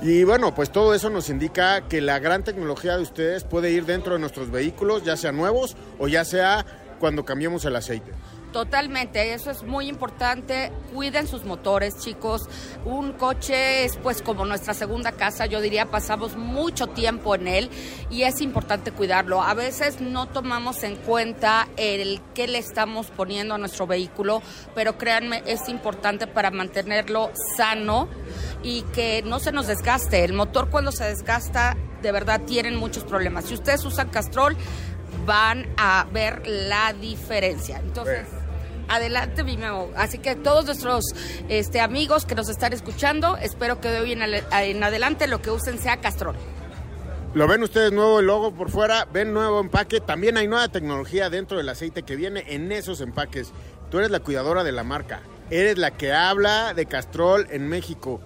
y 0.00 0.24
bueno, 0.24 0.54
pues 0.54 0.70
todo 0.70 0.94
eso 0.94 1.10
nos 1.10 1.28
indica 1.28 1.82
que 1.82 2.00
la 2.00 2.18
gran 2.18 2.42
tecnología 2.42 2.96
de 2.96 3.02
ustedes 3.02 3.44
puede 3.44 3.70
ir 3.70 3.84
dentro 3.84 4.14
de 4.14 4.18
nuestros 4.18 4.50
vehículos, 4.50 5.04
ya 5.04 5.16
sea 5.16 5.32
nuevos 5.32 5.76
o 5.98 6.08
ya 6.08 6.24
sea 6.24 6.64
cuando 6.98 7.24
cambiemos 7.24 7.64
el 7.66 7.76
aceite. 7.76 8.12
Totalmente, 8.56 9.34
eso 9.34 9.50
es 9.50 9.64
muy 9.64 9.86
importante. 9.86 10.72
Cuiden 10.94 11.28
sus 11.28 11.44
motores, 11.44 11.98
chicos. 11.98 12.48
Un 12.86 13.12
coche 13.12 13.84
es 13.84 13.98
pues 13.98 14.22
como 14.22 14.46
nuestra 14.46 14.72
segunda 14.72 15.12
casa, 15.12 15.44
yo 15.44 15.60
diría, 15.60 15.90
pasamos 15.90 16.38
mucho 16.38 16.86
tiempo 16.86 17.34
en 17.34 17.48
él 17.48 17.70
y 18.08 18.22
es 18.22 18.40
importante 18.40 18.92
cuidarlo. 18.92 19.42
A 19.42 19.52
veces 19.52 20.00
no 20.00 20.24
tomamos 20.24 20.84
en 20.84 20.96
cuenta 20.96 21.68
el 21.76 22.22
que 22.34 22.48
le 22.48 22.56
estamos 22.56 23.08
poniendo 23.08 23.56
a 23.56 23.58
nuestro 23.58 23.86
vehículo, 23.86 24.40
pero 24.74 24.96
créanme, 24.96 25.42
es 25.44 25.68
importante 25.68 26.26
para 26.26 26.50
mantenerlo 26.50 27.32
sano 27.58 28.08
y 28.62 28.84
que 28.94 29.22
no 29.26 29.38
se 29.38 29.52
nos 29.52 29.66
desgaste. 29.66 30.24
El 30.24 30.32
motor 30.32 30.70
cuando 30.70 30.92
se 30.92 31.04
desgasta, 31.04 31.76
de 32.00 32.10
verdad 32.10 32.40
tienen 32.46 32.76
muchos 32.76 33.04
problemas. 33.04 33.44
Si 33.44 33.52
ustedes 33.52 33.84
usan 33.84 34.08
Castrol, 34.08 34.56
van 35.26 35.66
a 35.76 36.06
ver 36.10 36.46
la 36.46 36.94
diferencia. 36.94 37.80
Entonces, 37.80 38.26
adelante 38.88 39.44
mi 39.44 39.58
Así 39.96 40.18
que 40.18 40.36
todos 40.36 40.66
nuestros 40.66 41.04
este, 41.48 41.80
amigos 41.80 42.24
que 42.24 42.34
nos 42.34 42.48
están 42.48 42.72
escuchando, 42.72 43.36
espero 43.36 43.80
que 43.80 43.88
de 43.88 44.00
hoy 44.00 44.12
en, 44.12 44.22
en 44.22 44.82
adelante 44.82 45.26
lo 45.26 45.40
que 45.42 45.50
usen 45.50 45.78
sea 45.78 45.98
Castrol. 45.98 46.36
Lo 47.34 47.46
ven 47.46 47.62
ustedes 47.62 47.92
nuevo 47.92 48.20
el 48.20 48.26
logo 48.26 48.52
por 48.52 48.70
fuera, 48.70 49.06
ven 49.12 49.34
nuevo 49.34 49.60
empaque, 49.60 50.00
también 50.00 50.38
hay 50.38 50.48
nueva 50.48 50.68
tecnología 50.68 51.28
dentro 51.28 51.58
del 51.58 51.68
aceite 51.68 52.02
que 52.02 52.16
viene 52.16 52.44
en 52.48 52.72
esos 52.72 53.00
empaques. 53.00 53.52
Tú 53.90 53.98
eres 53.98 54.10
la 54.10 54.20
cuidadora 54.20 54.64
de 54.64 54.72
la 54.72 54.84
marca, 54.84 55.20
eres 55.50 55.76
la 55.76 55.90
que 55.90 56.12
habla 56.12 56.72
de 56.72 56.86
Castrol 56.86 57.46
en 57.50 57.68
México. 57.68 58.20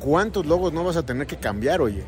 ¿Cuántos 0.00 0.46
logos 0.46 0.72
no 0.72 0.82
vas 0.82 0.96
a 0.96 1.06
tener 1.06 1.26
que 1.26 1.36
cambiar, 1.36 1.80
oye? 1.80 2.02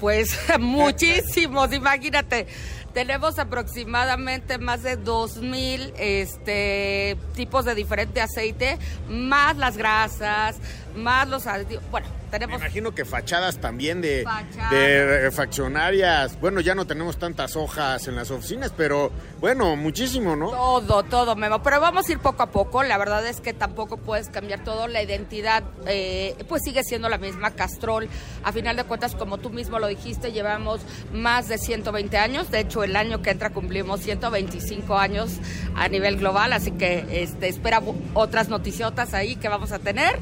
Pues 0.00 0.36
muchísimos, 0.58 1.72
imagínate. 1.72 2.46
Tenemos 2.96 3.38
aproximadamente 3.38 4.56
más 4.56 4.82
de 4.82 4.98
2.000 4.98 5.92
este, 5.98 7.18
tipos 7.34 7.66
de 7.66 7.74
diferente 7.74 8.22
aceite, 8.22 8.78
más 9.06 9.54
las 9.58 9.76
grasas, 9.76 10.56
más 10.96 11.28
los. 11.28 11.44
Bueno, 11.90 12.06
Tenemos... 12.30 12.58
Me 12.58 12.66
imagino 12.66 12.94
que 12.94 13.04
fachadas 13.04 13.58
también 13.58 14.00
de, 14.00 14.24
de 14.70 15.30
faccionarias. 15.32 16.38
Bueno, 16.40 16.60
ya 16.60 16.74
no 16.74 16.86
tenemos 16.86 17.18
tantas 17.18 17.56
hojas 17.56 18.08
en 18.08 18.16
las 18.16 18.30
oficinas, 18.30 18.72
pero 18.76 19.12
bueno, 19.40 19.76
muchísimo, 19.76 20.36
¿no? 20.36 20.50
Todo, 20.50 21.02
todo, 21.04 21.36
Memo. 21.36 21.62
Pero 21.62 21.80
vamos 21.80 22.08
a 22.08 22.12
ir 22.12 22.18
poco 22.18 22.42
a 22.42 22.50
poco. 22.50 22.82
La 22.82 22.98
verdad 22.98 23.26
es 23.26 23.40
que 23.40 23.52
tampoco 23.52 23.96
puedes 23.96 24.28
cambiar 24.28 24.64
todo. 24.64 24.88
La 24.88 25.02
identidad, 25.02 25.62
eh, 25.86 26.36
pues 26.48 26.62
sigue 26.64 26.82
siendo 26.82 27.08
la 27.08 27.18
misma. 27.18 27.52
Castrol, 27.52 28.08
a 28.42 28.52
final 28.52 28.76
de 28.76 28.84
cuentas, 28.84 29.14
como 29.14 29.38
tú 29.38 29.50
mismo 29.50 29.78
lo 29.78 29.86
dijiste, 29.86 30.32
llevamos 30.32 30.80
más 31.12 31.48
de 31.48 31.58
120 31.58 32.16
años. 32.18 32.50
De 32.50 32.60
hecho, 32.60 32.82
el 32.82 32.96
año 32.96 33.22
que 33.22 33.30
entra 33.30 33.50
cumplimos 33.50 34.00
125 34.00 34.96
años 34.98 35.38
a 35.74 35.88
nivel 35.88 36.16
global. 36.16 36.52
Así 36.52 36.72
que 36.72 37.22
este, 37.22 37.48
espera 37.48 37.82
otras 38.14 38.48
noticiotas 38.48 39.14
ahí 39.14 39.36
que 39.36 39.48
vamos 39.48 39.72
a 39.72 39.78
tener. 39.78 40.18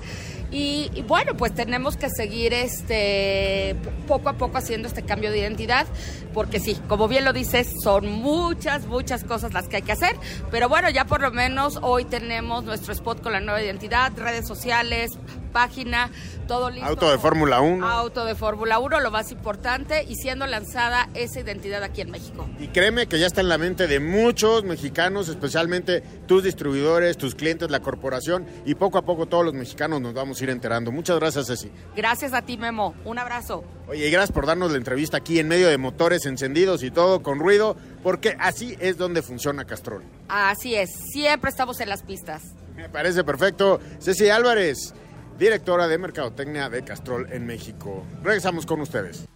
Y, 0.57 1.03
bueno, 1.09 1.37
pues 1.37 1.53
tenemos 1.53 1.97
que 1.97 2.09
seguir 2.09 2.55
este 2.55 3.75
poco 4.07 4.29
a 4.29 4.35
poco 4.35 4.57
haciendo 4.57 4.87
este 4.87 5.03
cambio 5.03 5.33
de 5.33 5.39
identidad, 5.39 5.85
porque 6.33 6.61
sí, 6.61 6.79
como 6.87 7.09
bien 7.09 7.25
lo 7.25 7.33
dices, 7.33 7.73
son 7.83 8.09
muchas, 8.09 8.87
muchas 8.87 9.25
cosas 9.25 9.53
las 9.53 9.67
que 9.67 9.77
hay 9.77 9.83
que 9.83 9.91
hacer, 9.91 10.15
pero 10.53 10.69
bueno, 10.69 10.91
ya 10.91 11.07
por 11.07 11.21
lo 11.21 11.33
menos 11.33 11.81
hoy 11.83 12.05
tenemos 12.05 12.63
nuestro 12.63 12.93
spot 12.93 13.21
con 13.21 13.33
la 13.33 13.41
nueva 13.41 13.61
identidad, 13.65 14.13
redes 14.17 14.47
sociales, 14.47 15.11
página, 15.55 16.11
todo 16.47 16.69
listo. 16.69 16.87
Auto 16.87 17.11
de 17.11 17.17
Fórmula 17.17 17.61
1. 17.61 17.89
Auto 17.89 18.25
de 18.25 18.35
Fórmula 18.35 18.81
1, 18.81 19.01
lo 19.01 19.11
más 19.11 19.33
importante, 19.33 20.05
y 20.07 20.17
siendo 20.17 20.47
lanzada 20.47 21.09
esa 21.15 21.41
identidad 21.41 21.83
aquí 21.83 22.03
en 22.03 22.11
México. 22.11 22.47
Y 22.59 22.69
créeme 22.69 23.07
que 23.07 23.19
ya 23.19 23.27
está 23.27 23.41
en 23.41 23.49
la 23.49 23.57
mente 23.57 23.87
de 23.87 24.01
muchos 24.01 24.65
mexicanos, 24.65 25.29
especialmente 25.29 26.03
tus 26.27 26.43
distribuidores, 26.43 27.17
tus 27.17 27.35
clientes, 27.35 27.71
la 27.71 27.81
corporación, 27.81 28.47
y 28.67 28.75
poco 28.75 28.99
a 28.99 29.03
poco 29.03 29.27
todos 29.27 29.45
los 29.45 29.55
mexicanos 29.55 30.01
nos 30.01 30.13
vamos 30.13 30.41
a 30.41 30.44
ir 30.45 30.51
enterando. 30.51 30.93
Muchas 30.93 31.19
gracias, 31.19 31.47
Ceci. 31.47 31.71
Gracias 31.97 32.33
a 32.33 32.43
ti, 32.43 32.57
Memo. 32.57 32.95
Un 33.05 33.19
abrazo. 33.19 33.65
Oye, 33.89 34.09
y 34.09 34.11
gracias 34.11 34.33
por 34.33 34.47
darnos 34.47 34.71
la 34.71 34.79
entrevista 34.79 35.17
aquí 35.19 35.39
en 35.39 35.49
medio 35.49 35.69
de 35.69 35.77
motores 35.77 36.25
encendidos 36.27 36.83
y 36.83 36.91
todo 36.91 37.23
con 37.23 37.39
ruido, 37.39 37.77
porque 38.03 38.37
así 38.39 38.77
es 38.81 38.97
donde 38.97 39.23
funciona 39.23 39.65
Castrol. 39.65 40.05
Así 40.29 40.75
es, 40.75 40.91
siempre 41.13 41.51
estamos 41.51 41.81
en 41.81 41.89
las 41.89 42.03
pistas. 42.03 42.43
Me 42.77 42.89
parece 42.89 43.25
perfecto. 43.25 43.81
Ceci 44.01 44.29
Álvarez 44.29 44.95
directora 45.39 45.89
de 45.89 45.99
Mercadotecnia 45.99 46.69
de 46.69 46.85
Castrol 46.85 47.27
en 47.31 47.47
México. 47.47 48.05
Regresamos 48.23 48.67
con 48.67 48.81
ustedes. 48.81 49.27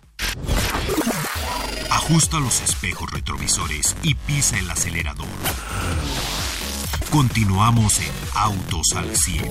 Ajusta 1.91 2.38
los 2.38 2.61
espejos 2.62 3.11
retrovisores 3.11 3.97
y 4.03 4.15
pisa 4.15 4.59
el 4.59 4.71
acelerador. 4.71 5.27
Continuamos 7.11 8.00
en 8.00 8.12
Autos 8.35 8.87
al 8.95 9.17
100. 9.17 9.49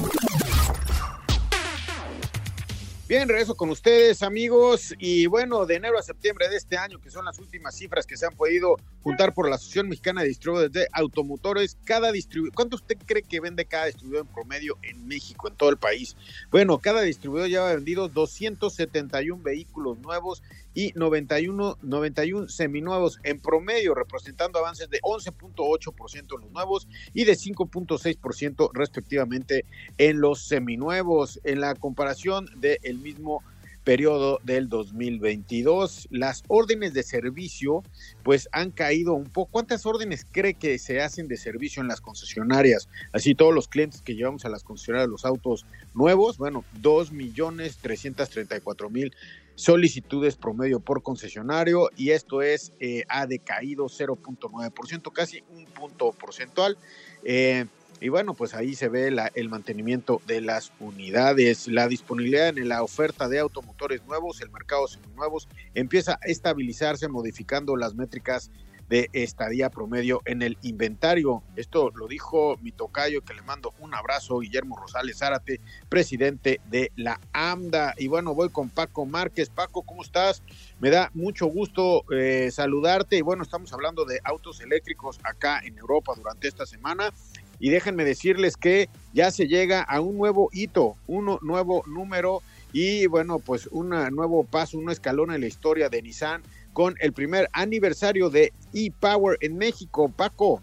Bien, 3.07 3.29
regreso 3.29 3.55
con 3.55 3.69
ustedes, 3.69 4.21
amigos. 4.21 4.93
Y 4.99 5.27
bueno, 5.27 5.65
de 5.65 5.75
enero 5.75 5.97
a 5.97 6.03
septiembre 6.03 6.49
de 6.49 6.57
este 6.57 6.77
año, 6.77 6.99
que 6.99 7.09
son 7.09 7.23
las 7.23 7.39
últimas 7.39 7.73
cifras 7.73 8.05
que 8.05 8.17
se 8.17 8.25
han 8.25 8.35
podido 8.35 8.75
juntar 9.01 9.33
por 9.33 9.47
la 9.47 9.55
Asociación 9.55 9.87
Mexicana 9.87 10.23
de 10.23 10.27
Distribuidores 10.27 10.73
de 10.73 10.87
Automotores, 10.91 11.77
cada 11.85 12.11
distribuidor, 12.11 12.53
¿cuánto 12.53 12.75
usted 12.75 12.97
cree 13.05 13.23
que 13.23 13.39
vende 13.39 13.63
cada 13.63 13.85
distribuidor 13.85 14.25
en 14.25 14.33
promedio 14.33 14.77
en 14.81 15.07
México, 15.07 15.47
en 15.47 15.55
todo 15.55 15.69
el 15.69 15.77
país? 15.77 16.17
Bueno, 16.51 16.79
cada 16.79 17.01
distribuidor 17.01 17.47
ya 17.47 17.69
ha 17.69 17.75
vendido 17.75 18.09
271 18.09 19.41
vehículos 19.41 19.97
nuevos 19.99 20.43
y 20.77 20.93
91, 20.93 21.79
91 21.81 22.49
seminuevos 22.49 23.19
en 23.23 23.39
promedio, 23.39 23.95
representando 23.95 24.59
avances 24.59 24.87
de 24.91 25.01
11.8% 25.01 26.35
en 26.35 26.41
los 26.41 26.51
nuevos 26.51 26.87
y 27.15 27.23
de 27.23 27.33
5.6% 27.33 28.69
respectivamente 28.75 29.65
en 29.97 30.21
los 30.21 30.43
seminuevos. 30.43 31.41
En 31.43 31.61
la 31.61 31.73
comparación 31.73 32.47
del 32.57 32.99
mismo 32.99 33.41
periodo 33.83 34.39
del 34.43 34.69
2022. 34.69 36.09
Las 36.11 36.43
órdenes 36.49 36.93
de 36.93 37.03
servicio 37.03 37.83
pues 38.21 38.49
han 38.51 38.69
caído 38.69 39.13
un 39.13 39.23
poco. 39.23 39.49
¿Cuántas 39.53 39.85
órdenes 39.85 40.27
cree 40.29 40.55
que 40.55 40.77
se 40.77 41.01
hacen 41.01 41.29
de 41.29 41.37
servicio 41.37 41.81
en 41.81 41.87
las 41.87 42.01
concesionarias? 42.01 42.89
Así 43.13 43.33
todos 43.33 43.55
los 43.55 43.69
clientes 43.69 44.01
que 44.01 44.13
llevamos 44.13 44.43
a 44.43 44.49
las 44.49 44.63
concesionarias 44.63 45.09
los 45.09 45.23
autos 45.23 45.65
nuevos, 45.95 46.37
bueno, 46.37 46.65
2 46.81 47.13
millones 47.13 47.77
334 47.77 48.89
mil 48.89 49.13
solicitudes 49.57 50.35
promedio 50.35 50.79
por 50.79 51.01
concesionario 51.01 51.89
y 51.97 52.11
esto 52.11 52.43
es, 52.43 52.73
eh, 52.79 53.05
ha 53.09 53.25
decaído 53.25 53.85
0.9%, 53.85 55.11
casi 55.11 55.43
un 55.49 55.65
punto 55.65 56.11
porcentual. 56.11 56.77
Eh, 57.23 57.65
y 57.99 58.09
bueno, 58.09 58.35
pues 58.35 58.53
ahí 58.53 58.75
se 58.75 58.87
ve 58.87 59.07
el 59.33 59.49
mantenimiento 59.49 60.21
de 60.27 60.41
las 60.41 60.71
unidades, 60.79 61.67
la 61.67 61.87
disponibilidad 61.87 62.55
en 62.55 62.69
la 62.69 62.83
oferta 62.83 63.27
de 63.27 63.39
automotores 63.39 64.05
nuevos, 64.05 64.39
el 64.41 64.51
mercado 64.51 64.85
nuevos 65.15 65.47
empieza 65.73 66.19
a 66.21 66.27
estabilizarse 66.27 67.07
modificando 67.07 67.75
las 67.75 67.95
métricas 67.95 68.51
de 68.89 69.09
estadía 69.13 69.69
promedio 69.69 70.21
en 70.25 70.41
el 70.41 70.57
inventario. 70.61 71.43
Esto 71.55 71.91
lo 71.95 72.07
dijo 72.07 72.57
mi 72.61 72.71
tocayo, 72.71 73.21
que 73.21 73.33
le 73.33 73.41
mando 73.41 73.73
un 73.79 73.93
abrazo, 73.93 74.39
Guillermo 74.39 74.77
Rosales 74.77 75.17
Zárate, 75.17 75.59
presidente 75.89 76.61
de 76.69 76.91
la 76.95 77.19
AMDA. 77.33 77.95
Y 77.97 78.07
bueno, 78.07 78.33
voy 78.33 78.49
con 78.49 78.69
Paco 78.69 79.05
Márquez. 79.05 79.49
Paco, 79.49 79.81
¿cómo 79.81 80.03
estás? 80.03 80.41
Me 80.79 80.89
da 80.89 81.11
mucho 81.13 81.47
gusto 81.47 82.05
eh, 82.11 82.49
saludarte. 82.51 83.17
Y 83.17 83.21
bueno, 83.21 83.43
estamos 83.43 83.73
hablando 83.73 84.05
de 84.05 84.19
autos 84.23 84.61
eléctricos 84.61 85.19
acá 85.23 85.59
en 85.63 85.77
Europa 85.77 86.13
durante 86.15 86.47
esta 86.47 86.65
semana. 86.65 87.11
Y 87.59 87.69
déjenme 87.69 88.05
decirles 88.05 88.55
que 88.55 88.87
ya 89.13 89.31
se 89.31 89.47
llega 89.47 89.81
a 89.81 89.99
un 89.99 90.17
nuevo 90.17 90.49
hito, 90.53 90.95
un 91.07 91.39
nuevo 91.41 91.83
número 91.87 92.41
y 92.71 93.07
bueno, 93.07 93.39
pues 93.39 93.67
un 93.67 93.89
nuevo 93.89 94.43
paso, 94.43 94.77
un 94.77 94.91
escalón 94.91 95.33
en 95.33 95.41
la 95.41 95.47
historia 95.47 95.89
de 95.89 96.01
Nissan 96.01 96.43
con 96.77 96.93
el 96.99 97.11
primer 97.11 97.49
aniversario 97.53 98.29
de 98.29 98.53
ePower 98.71 99.39
en 99.41 99.57
México. 99.57 100.09
Paco. 100.15 100.61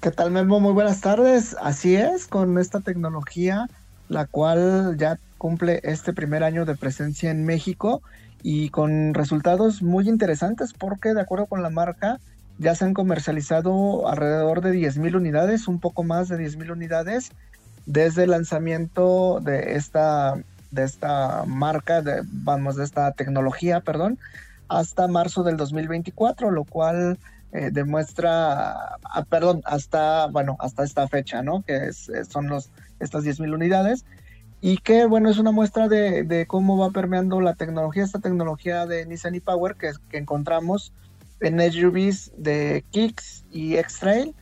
¿Qué 0.00 0.12
tal, 0.12 0.30
Memo? 0.30 0.60
Muy 0.60 0.72
buenas 0.72 1.00
tardes. 1.00 1.56
Así 1.60 1.96
es, 1.96 2.28
con 2.28 2.58
esta 2.58 2.78
tecnología, 2.78 3.66
la 4.08 4.26
cual 4.26 4.96
ya 4.98 5.18
cumple 5.36 5.80
este 5.82 6.12
primer 6.12 6.44
año 6.44 6.64
de 6.64 6.76
presencia 6.76 7.32
en 7.32 7.44
México 7.44 8.02
y 8.44 8.68
con 8.68 9.14
resultados 9.14 9.82
muy 9.82 10.08
interesantes 10.08 10.72
porque 10.72 11.12
de 11.12 11.22
acuerdo 11.22 11.46
con 11.46 11.64
la 11.64 11.70
marca 11.70 12.20
ya 12.58 12.76
se 12.76 12.84
han 12.84 12.94
comercializado 12.94 14.06
alrededor 14.06 14.60
de 14.60 14.70
10.000 14.74 15.16
unidades, 15.16 15.66
un 15.66 15.80
poco 15.80 16.04
más 16.04 16.28
de 16.28 16.38
10.000 16.38 16.70
unidades 16.70 17.32
desde 17.84 18.22
el 18.22 18.30
lanzamiento 18.30 19.40
de 19.40 19.74
esta 19.74 20.36
de 20.70 20.84
esta 20.84 21.44
marca, 21.46 22.00
de, 22.00 22.22
vamos, 22.24 22.76
de 22.76 22.84
esta 22.84 23.10
tecnología, 23.12 23.80
perdón, 23.80 24.18
hasta 24.68 25.08
marzo 25.08 25.42
del 25.42 25.56
2024, 25.56 26.50
lo 26.50 26.64
cual 26.64 27.18
eh, 27.52 27.70
demuestra, 27.72 28.96
ah, 29.04 29.24
perdón, 29.28 29.62
hasta, 29.64 30.26
bueno, 30.26 30.56
hasta 30.60 30.84
esta 30.84 31.08
fecha, 31.08 31.42
¿no? 31.42 31.62
Que 31.62 31.88
es, 31.88 32.08
eh, 32.10 32.24
son 32.24 32.48
los, 32.48 32.70
estas 33.00 33.24
10.000 33.24 33.54
unidades. 33.54 34.04
Y 34.60 34.78
que, 34.78 35.06
bueno, 35.06 35.30
es 35.30 35.38
una 35.38 35.52
muestra 35.52 35.88
de, 35.88 36.24
de, 36.24 36.46
cómo 36.46 36.76
va 36.76 36.90
permeando 36.90 37.40
la 37.40 37.54
tecnología, 37.54 38.04
esta 38.04 38.18
tecnología 38.18 38.86
de 38.86 39.06
Nissan 39.06 39.36
e-Power 39.36 39.76
que, 39.76 39.92
que 40.10 40.18
encontramos 40.18 40.92
en 41.40 41.60
SUVs 41.60 42.32
de 42.36 42.84
Kicks 42.90 43.44
y 43.50 43.76
X-Trail 43.76 44.34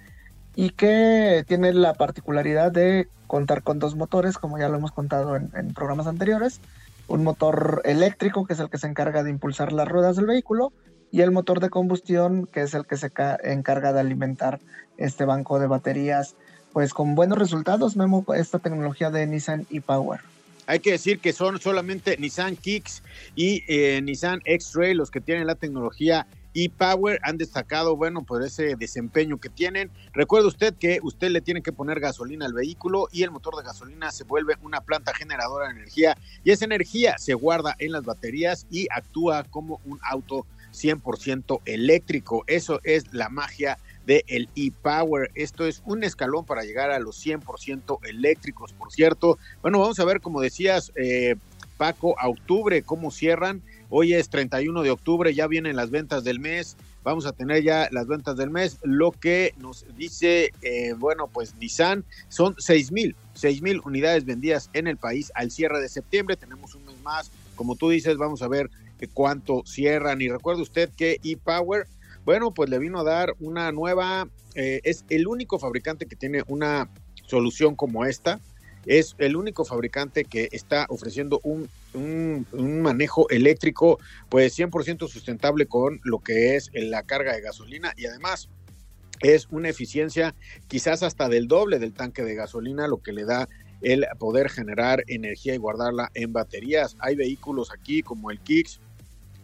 y 0.54 0.70
que 0.70 1.44
tiene 1.46 1.74
la 1.74 1.92
particularidad 1.92 2.72
de 2.72 3.08
contar 3.26 3.62
con 3.62 3.78
dos 3.78 3.94
motores, 3.94 4.38
como 4.38 4.58
ya 4.58 4.68
lo 4.70 4.78
hemos 4.78 4.92
contado 4.92 5.36
en, 5.36 5.50
en 5.54 5.74
programas 5.74 6.06
anteriores, 6.06 6.60
un 7.08 7.24
motor 7.24 7.82
eléctrico 7.84 8.46
que 8.46 8.54
es 8.54 8.60
el 8.60 8.70
que 8.70 8.78
se 8.78 8.86
encarga 8.86 9.22
de 9.22 9.30
impulsar 9.30 9.72
las 9.72 9.88
ruedas 9.88 10.16
del 10.16 10.26
vehículo 10.26 10.72
y 11.10 11.20
el 11.20 11.30
motor 11.30 11.60
de 11.60 11.70
combustión 11.70 12.46
que 12.46 12.62
es 12.62 12.74
el 12.74 12.86
que 12.86 12.96
se 12.96 13.10
encarga 13.44 13.92
de 13.92 14.00
alimentar 14.00 14.60
este 14.96 15.24
banco 15.24 15.58
de 15.58 15.66
baterías 15.66 16.34
pues 16.72 16.92
con 16.92 17.14
buenos 17.14 17.38
resultados 17.38 17.96
Memo 17.96 18.24
esta 18.34 18.58
tecnología 18.58 19.10
de 19.10 19.26
Nissan 19.26 19.66
e-Power. 19.70 20.20
Hay 20.66 20.80
que 20.80 20.90
decir 20.90 21.20
que 21.20 21.32
son 21.32 21.60
solamente 21.60 22.16
Nissan 22.18 22.56
Kicks 22.56 23.02
y 23.34 23.62
eh, 23.68 24.02
Nissan 24.02 24.40
X-Ray 24.44 24.94
los 24.94 25.10
que 25.10 25.20
tienen 25.20 25.46
la 25.46 25.54
tecnología 25.54 26.26
y 26.58 26.70
Power 26.70 27.20
han 27.22 27.36
destacado, 27.36 27.96
bueno, 27.96 28.24
por 28.24 28.42
ese 28.42 28.76
desempeño 28.76 29.36
que 29.36 29.50
tienen. 29.50 29.90
Recuerde 30.14 30.48
usted 30.48 30.74
que 30.74 31.00
usted 31.02 31.28
le 31.28 31.42
tiene 31.42 31.60
que 31.60 31.70
poner 31.70 32.00
gasolina 32.00 32.46
al 32.46 32.54
vehículo 32.54 33.08
y 33.12 33.24
el 33.24 33.30
motor 33.30 33.56
de 33.56 33.62
gasolina 33.62 34.10
se 34.10 34.24
vuelve 34.24 34.54
una 34.62 34.80
planta 34.80 35.12
generadora 35.12 35.66
de 35.66 35.72
energía 35.72 36.16
y 36.44 36.52
esa 36.52 36.64
energía 36.64 37.18
se 37.18 37.34
guarda 37.34 37.76
en 37.78 37.92
las 37.92 38.04
baterías 38.04 38.66
y 38.70 38.86
actúa 38.90 39.44
como 39.44 39.82
un 39.84 40.00
auto 40.02 40.46
100% 40.72 41.60
eléctrico. 41.66 42.42
Eso 42.46 42.80
es 42.84 43.12
la 43.12 43.28
magia 43.28 43.76
del 44.06 44.24
el 44.26 44.48
e-Power. 44.56 45.30
Esto 45.34 45.66
es 45.66 45.82
un 45.84 46.04
escalón 46.04 46.46
para 46.46 46.64
llegar 46.64 46.90
a 46.90 46.98
los 46.98 47.22
100% 47.22 47.98
eléctricos, 48.08 48.72
por 48.72 48.90
cierto. 48.90 49.38
Bueno, 49.60 49.78
vamos 49.80 50.00
a 50.00 50.06
ver, 50.06 50.22
como 50.22 50.40
decías, 50.40 50.90
eh, 50.96 51.36
Paco, 51.76 52.16
octubre, 52.24 52.80
cómo 52.80 53.10
cierran 53.10 53.62
Hoy 53.98 54.12
es 54.12 54.28
31 54.28 54.82
de 54.82 54.90
octubre, 54.90 55.32
ya 55.32 55.46
vienen 55.46 55.74
las 55.74 55.90
ventas 55.90 56.22
del 56.22 56.38
mes, 56.38 56.76
vamos 57.02 57.24
a 57.24 57.32
tener 57.32 57.62
ya 57.62 57.88
las 57.92 58.06
ventas 58.06 58.36
del 58.36 58.50
mes. 58.50 58.78
Lo 58.82 59.10
que 59.10 59.54
nos 59.56 59.86
dice, 59.96 60.52
eh, 60.60 60.92
bueno, 60.98 61.28
pues 61.32 61.54
Nissan 61.54 62.04
son 62.28 62.54
6 62.58 62.92
mil, 62.92 63.16
6 63.32 63.62
mil 63.62 63.80
unidades 63.86 64.26
vendidas 64.26 64.68
en 64.74 64.86
el 64.86 64.98
país 64.98 65.32
al 65.34 65.50
cierre 65.50 65.80
de 65.80 65.88
septiembre. 65.88 66.36
Tenemos 66.36 66.74
un 66.74 66.84
mes 66.84 67.00
más 67.02 67.30
como 67.54 67.74
tú 67.74 67.88
dices, 67.88 68.18
vamos 68.18 68.42
a 68.42 68.48
ver 68.48 68.70
cuánto 69.14 69.62
cierran. 69.64 70.20
Y 70.20 70.28
recuerde 70.28 70.60
usted 70.60 70.90
que 70.94 71.18
ePower, 71.24 71.86
bueno, 72.26 72.52
pues 72.52 72.68
le 72.68 72.78
vino 72.78 73.00
a 73.00 73.04
dar 73.04 73.34
una 73.40 73.72
nueva, 73.72 74.28
eh, 74.54 74.80
es 74.84 75.06
el 75.08 75.26
único 75.26 75.58
fabricante 75.58 76.04
que 76.04 76.16
tiene 76.16 76.42
una 76.48 76.90
solución 77.24 77.74
como 77.74 78.04
esta. 78.04 78.40
Es 78.86 79.14
el 79.18 79.36
único 79.36 79.64
fabricante 79.64 80.24
que 80.24 80.48
está 80.52 80.86
ofreciendo 80.88 81.40
un, 81.42 81.68
un, 81.94 82.80
manejo 82.80 83.28
eléctrico 83.30 83.98
pues 84.28 84.58
100% 84.58 85.08
sustentable 85.08 85.66
con 85.66 86.00
lo 86.04 86.20
que 86.20 86.56
es 86.56 86.70
la 86.72 87.02
carga 87.02 87.34
de 87.34 87.40
gasolina 87.40 87.92
y 87.96 88.06
además 88.06 88.48
es 89.20 89.48
una 89.50 89.68
eficiencia 89.68 90.34
quizás 90.68 91.02
hasta 91.02 91.28
del 91.28 91.48
doble 91.48 91.78
del 91.78 91.92
tanque 91.92 92.22
de 92.22 92.34
gasolina, 92.34 92.86
lo 92.86 92.98
que 92.98 93.12
le 93.12 93.24
da 93.24 93.48
el 93.82 94.06
poder 94.18 94.50
generar 94.50 95.04
energía 95.06 95.54
y 95.54 95.58
guardarla 95.58 96.10
en 96.14 96.32
baterías. 96.32 96.96
Hay 96.98 97.16
vehículos 97.16 97.70
aquí 97.72 98.02
como 98.02 98.30
el 98.30 98.40
Kicks 98.40 98.80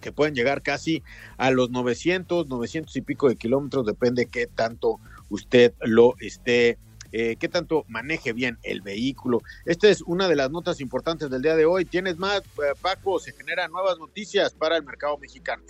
que 0.02 0.12
pueden 0.12 0.34
llegar 0.34 0.62
casi 0.62 1.02
a 1.38 1.50
los 1.50 1.70
900, 1.70 2.48
900 2.48 2.94
y 2.96 3.00
pico 3.00 3.28
de 3.28 3.36
kilómetros, 3.36 3.86
depende 3.86 4.26
qué 4.26 4.46
tanto 4.46 4.98
usted 5.30 5.72
lo 5.80 6.14
esté, 6.20 6.76
eh, 7.12 7.36
qué 7.36 7.48
tanto 7.48 7.84
maneje 7.88 8.32
bien 8.32 8.58
el 8.62 8.80
vehículo. 8.80 9.42
Esta 9.66 9.88
es 9.88 10.00
una 10.02 10.28
de 10.28 10.36
las 10.36 10.50
notas 10.50 10.80
importantes 10.80 11.28
del 11.28 11.42
día 11.42 11.56
de 11.56 11.66
hoy. 11.66 11.84
¿Tienes 11.84 12.16
más, 12.16 12.40
eh, 12.40 12.72
Paco? 12.80 13.18
Se 13.18 13.32
generan 13.32 13.70
nuevas 13.70 13.98
noticias 13.98 14.54
para 14.54 14.78
el 14.78 14.84
mercado 14.84 15.18
mexicano. 15.18 15.62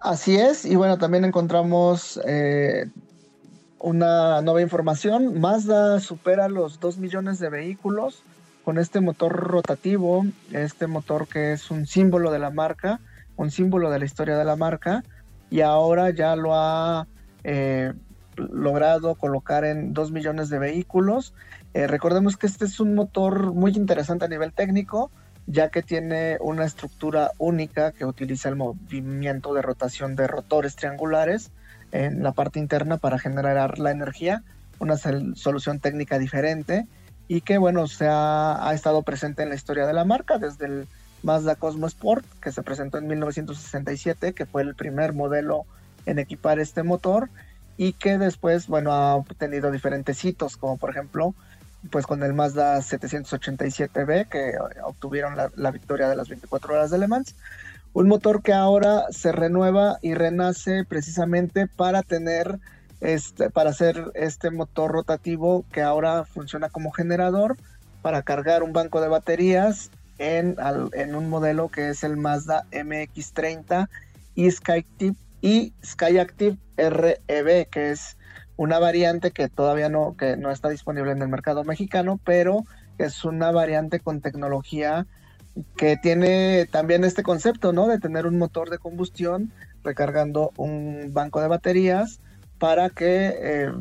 Así 0.00 0.36
es, 0.36 0.64
y 0.64 0.74
bueno, 0.74 0.98
también 0.98 1.24
encontramos 1.24 2.20
eh, 2.26 2.86
una 3.78 4.42
nueva 4.42 4.60
información. 4.60 5.40
Mazda 5.40 6.00
supera 6.00 6.48
los 6.48 6.80
2 6.80 6.98
millones 6.98 7.38
de 7.38 7.48
vehículos 7.48 8.22
con 8.64 8.78
este 8.78 9.00
motor 9.00 9.32
rotativo, 9.32 10.26
este 10.52 10.86
motor 10.88 11.28
que 11.28 11.52
es 11.52 11.70
un 11.70 11.86
símbolo 11.86 12.30
de 12.30 12.38
la 12.38 12.50
marca, 12.50 13.00
un 13.36 13.50
símbolo 13.50 13.90
de 13.90 13.98
la 14.00 14.04
historia 14.04 14.36
de 14.36 14.44
la 14.44 14.56
marca, 14.56 15.04
y 15.50 15.60
ahora 15.60 16.10
ya 16.10 16.34
lo 16.34 16.54
ha 16.54 17.06
logrado 18.36 19.14
colocar 19.14 19.64
en 19.64 19.92
2 19.92 20.10
millones 20.10 20.48
de 20.48 20.58
vehículos. 20.58 21.34
Eh, 21.74 21.86
recordemos 21.86 22.36
que 22.36 22.46
este 22.46 22.64
es 22.64 22.80
un 22.80 22.94
motor 22.94 23.52
muy 23.52 23.72
interesante 23.72 24.24
a 24.24 24.28
nivel 24.28 24.52
técnico, 24.52 25.10
ya 25.46 25.68
que 25.68 25.82
tiene 25.82 26.38
una 26.40 26.64
estructura 26.64 27.32
única 27.38 27.92
que 27.92 28.04
utiliza 28.04 28.48
el 28.48 28.56
movimiento 28.56 29.52
de 29.54 29.62
rotación 29.62 30.16
de 30.16 30.26
rotores 30.26 30.76
triangulares 30.76 31.50
en 31.92 32.22
la 32.22 32.32
parte 32.32 32.58
interna 32.58 32.96
para 32.96 33.18
generar 33.18 33.78
la 33.78 33.90
energía, 33.90 34.42
una 34.78 34.96
solución 34.96 35.80
técnica 35.80 36.18
diferente 36.18 36.86
y 37.28 37.40
que 37.40 37.58
bueno, 37.58 37.86
se 37.86 38.06
ha, 38.06 38.68
ha, 38.68 38.74
estado 38.74 39.02
presente 39.02 39.42
en 39.42 39.48
la 39.48 39.54
historia 39.54 39.86
de 39.86 39.92
la 39.92 40.04
marca 40.04 40.38
desde 40.38 40.66
el 40.66 40.88
Mazda 41.22 41.56
Cosmo 41.56 41.86
Sport 41.86 42.24
que 42.40 42.52
se 42.52 42.62
presentó 42.62 42.98
en 42.98 43.06
1967, 43.06 44.34
que 44.34 44.46
fue 44.46 44.62
el 44.62 44.74
primer 44.74 45.12
modelo 45.12 45.64
en 46.06 46.18
equipar 46.18 46.58
este 46.58 46.82
motor 46.82 47.30
y 47.76 47.92
que 47.92 48.18
después, 48.18 48.66
bueno, 48.66 48.92
ha 48.92 49.14
obtenido 49.14 49.70
diferentes 49.70 50.24
hitos, 50.24 50.56
como 50.56 50.76
por 50.76 50.90
ejemplo, 50.90 51.34
pues 51.90 52.06
con 52.06 52.22
el 52.22 52.32
Mazda 52.32 52.78
787B, 52.78 54.28
que 54.28 54.54
obtuvieron 54.82 55.36
la, 55.36 55.50
la 55.56 55.70
victoria 55.70 56.08
de 56.08 56.16
las 56.16 56.28
24 56.28 56.74
horas 56.74 56.90
de 56.90 56.98
Le 56.98 57.08
Mans, 57.08 57.34
un 57.92 58.08
motor 58.08 58.42
que 58.42 58.52
ahora 58.52 59.04
se 59.10 59.32
renueva 59.32 59.98
y 60.02 60.14
renace 60.14 60.84
precisamente 60.84 61.66
para 61.66 62.02
tener 62.02 62.58
este, 63.00 63.50
para 63.50 63.70
hacer 63.70 64.12
este 64.14 64.50
motor 64.50 64.90
rotativo 64.90 65.64
que 65.70 65.82
ahora 65.82 66.24
funciona 66.24 66.70
como 66.70 66.90
generador 66.90 67.56
para 68.00 68.22
cargar 68.22 68.62
un 68.62 68.72
banco 68.72 69.00
de 69.00 69.08
baterías 69.08 69.90
en, 70.18 70.56
en 70.92 71.14
un 71.14 71.28
modelo 71.28 71.68
que 71.68 71.90
es 71.90 72.02
el 72.02 72.16
Mazda 72.16 72.64
MX30 72.72 73.88
y 74.34 74.50
Skyactiv 74.50 75.16
y 75.44 75.74
Skyactiv 75.84 76.56
REV, 76.78 77.68
que 77.68 77.90
es 77.90 78.16
una 78.56 78.78
variante 78.78 79.30
que 79.30 79.50
todavía 79.50 79.90
no, 79.90 80.16
que 80.16 80.38
no 80.38 80.50
está 80.50 80.70
disponible 80.70 81.12
en 81.12 81.20
el 81.20 81.28
mercado 81.28 81.64
mexicano, 81.64 82.18
pero 82.24 82.64
es 82.96 83.26
una 83.26 83.50
variante 83.50 84.00
con 84.00 84.22
tecnología 84.22 85.06
que 85.76 85.98
tiene 85.98 86.66
también 86.72 87.04
este 87.04 87.22
concepto, 87.22 87.74
¿no? 87.74 87.88
De 87.88 87.98
tener 87.98 88.24
un 88.26 88.38
motor 88.38 88.70
de 88.70 88.78
combustión 88.78 89.52
recargando 89.82 90.50
un 90.56 91.10
banco 91.12 91.42
de 91.42 91.48
baterías 91.48 92.20
para 92.58 92.88
que 92.88 93.34
eh, 93.38 93.72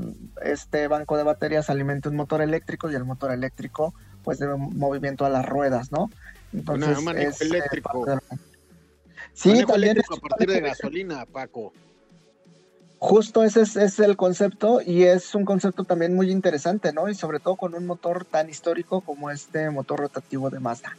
este 0.44 0.90
banco 0.90 1.16
de 1.16 1.24
baterías 1.24 1.70
alimente 1.70 2.10
un 2.10 2.18
motor 2.18 2.42
eléctrico 2.42 2.92
y 2.92 2.96
el 2.96 3.06
motor 3.06 3.32
eléctrico 3.32 3.94
pues 4.26 4.38
dé 4.38 4.48
movimiento 4.48 5.26
a 5.26 5.30
las 5.30 5.46
ruedas, 5.46 5.94
¿no? 5.94 6.10
Entonces, 6.52 7.02
manejo 7.02 7.32
eh, 7.32 7.62
sí, 9.34 9.66
también 9.66 9.98
a 10.00 10.16
partir 10.28 10.50
de 10.50 10.62
gasolina, 10.62 11.26
Paco. 11.26 11.74
Justo 13.00 13.44
ese 13.44 13.62
es, 13.62 13.76
es, 13.76 14.00
el 14.00 14.16
concepto 14.16 14.80
y 14.82 15.04
es 15.04 15.36
un 15.36 15.44
concepto 15.44 15.84
también 15.84 16.16
muy 16.16 16.32
interesante, 16.32 16.94
¿no? 16.94 17.10
Y 17.10 17.16
sobre 17.16 17.40
todo 17.40 17.58
con 17.58 17.76
un 17.76 17.86
motor 17.86 18.24
tan 18.24 18.50
histórico 18.50 19.02
como 19.02 19.30
este 19.30 19.70
motor 19.70 20.00
rotativo 20.00 20.50
de 20.50 20.60
Mazda. 20.60 20.96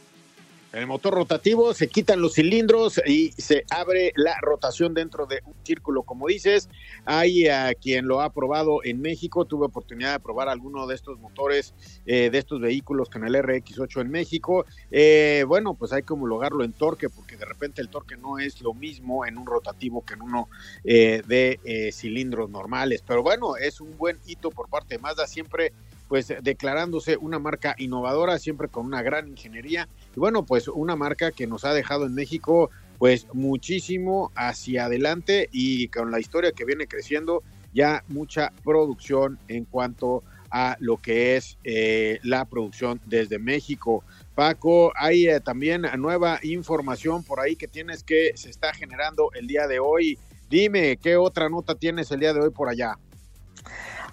En 0.75 0.81
el 0.81 0.87
motor 0.87 1.13
rotativo 1.13 1.73
se 1.73 1.87
quitan 1.87 2.19
los 2.19 2.33
cilindros 2.33 3.01
y 3.07 3.31
se 3.31 3.63
abre 3.69 4.11
la 4.17 4.35
rotación 4.41 4.93
dentro 4.93 5.25
de 5.25 5.39
un 5.45 5.53
círculo, 5.63 6.03
como 6.03 6.27
dices. 6.27 6.67
Hay 7.05 7.47
a 7.47 7.73
quien 7.75 8.07
lo 8.07 8.19
ha 8.19 8.33
probado 8.33 8.83
en 8.83 8.99
México. 8.99 9.45
Tuve 9.45 9.67
oportunidad 9.67 10.11
de 10.11 10.19
probar 10.19 10.49
alguno 10.49 10.85
de 10.85 10.95
estos 10.95 11.17
motores, 11.17 11.73
eh, 12.05 12.29
de 12.29 12.37
estos 12.37 12.59
vehículos 12.59 13.09
con 13.09 13.23
el 13.23 13.35
RX8 13.35 14.01
en 14.01 14.11
México. 14.11 14.65
Eh, 14.91 15.45
bueno, 15.47 15.75
pues 15.75 15.93
hay 15.93 16.03
que 16.03 16.11
homologarlo 16.11 16.65
en 16.65 16.73
torque 16.73 17.07
porque 17.07 17.37
de 17.37 17.45
repente 17.45 17.81
el 17.81 17.87
torque 17.87 18.17
no 18.17 18.37
es 18.37 18.59
lo 18.59 18.73
mismo 18.73 19.25
en 19.25 19.37
un 19.37 19.45
rotativo 19.45 20.03
que 20.03 20.15
en 20.15 20.23
uno 20.23 20.49
eh, 20.83 21.21
de 21.25 21.89
cilindros 21.93 22.49
normales. 22.49 23.01
Pero 23.07 23.23
bueno, 23.23 23.55
es 23.55 23.79
un 23.79 23.97
buen 23.97 24.19
hito 24.25 24.51
por 24.51 24.67
parte 24.67 24.95
de 24.95 24.99
Mazda. 24.99 25.25
Siempre 25.25 25.71
pues 26.07 26.33
declarándose 26.41 27.17
una 27.17 27.39
marca 27.39 27.75
innovadora, 27.77 28.39
siempre 28.39 28.67
con 28.67 28.85
una 28.85 29.01
gran 29.01 29.27
ingeniería. 29.27 29.87
Y 30.15 30.19
bueno, 30.19 30.45
pues 30.45 30.67
una 30.67 30.95
marca 30.95 31.31
que 31.31 31.47
nos 31.47 31.65
ha 31.65 31.73
dejado 31.73 32.05
en 32.05 32.13
México 32.13 32.69
pues 32.97 33.27
muchísimo 33.33 34.31
hacia 34.35 34.85
adelante 34.85 35.49
y 35.51 35.89
con 35.89 36.11
la 36.11 36.19
historia 36.19 36.51
que 36.51 36.65
viene 36.65 36.87
creciendo, 36.87 37.43
ya 37.73 38.03
mucha 38.07 38.53
producción 38.63 39.37
en 39.47 39.65
cuanto 39.65 40.23
a 40.49 40.77
lo 40.79 40.97
que 40.97 41.35
es 41.35 41.57
eh, 41.65 42.19
la 42.23 42.45
producción 42.45 43.01
desde 43.05 43.39
México. 43.39 44.03
Paco, 44.35 44.93
hay 44.95 45.27
eh, 45.27 45.41
también 45.41 45.81
nueva 45.97 46.39
información 46.43 47.23
por 47.23 47.41
ahí 47.41 47.55
que 47.55 47.67
tienes 47.67 48.03
que 48.03 48.31
se 48.35 48.49
está 48.49 48.73
generando 48.73 49.31
el 49.33 49.47
día 49.47 49.67
de 49.67 49.79
hoy. 49.79 50.17
Dime, 50.49 50.97
¿qué 50.97 51.17
otra 51.17 51.49
nota 51.49 51.75
tienes 51.75 52.11
el 52.11 52.21
día 52.21 52.33
de 52.33 52.39
hoy 52.39 52.51
por 52.51 52.69
allá? 52.69 52.97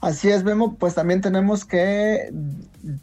Así 0.03 0.31
es, 0.31 0.43
Memo, 0.43 0.75
pues 0.75 0.97
también 0.97 1.21
tenemos 1.21 1.65
que 1.65 2.35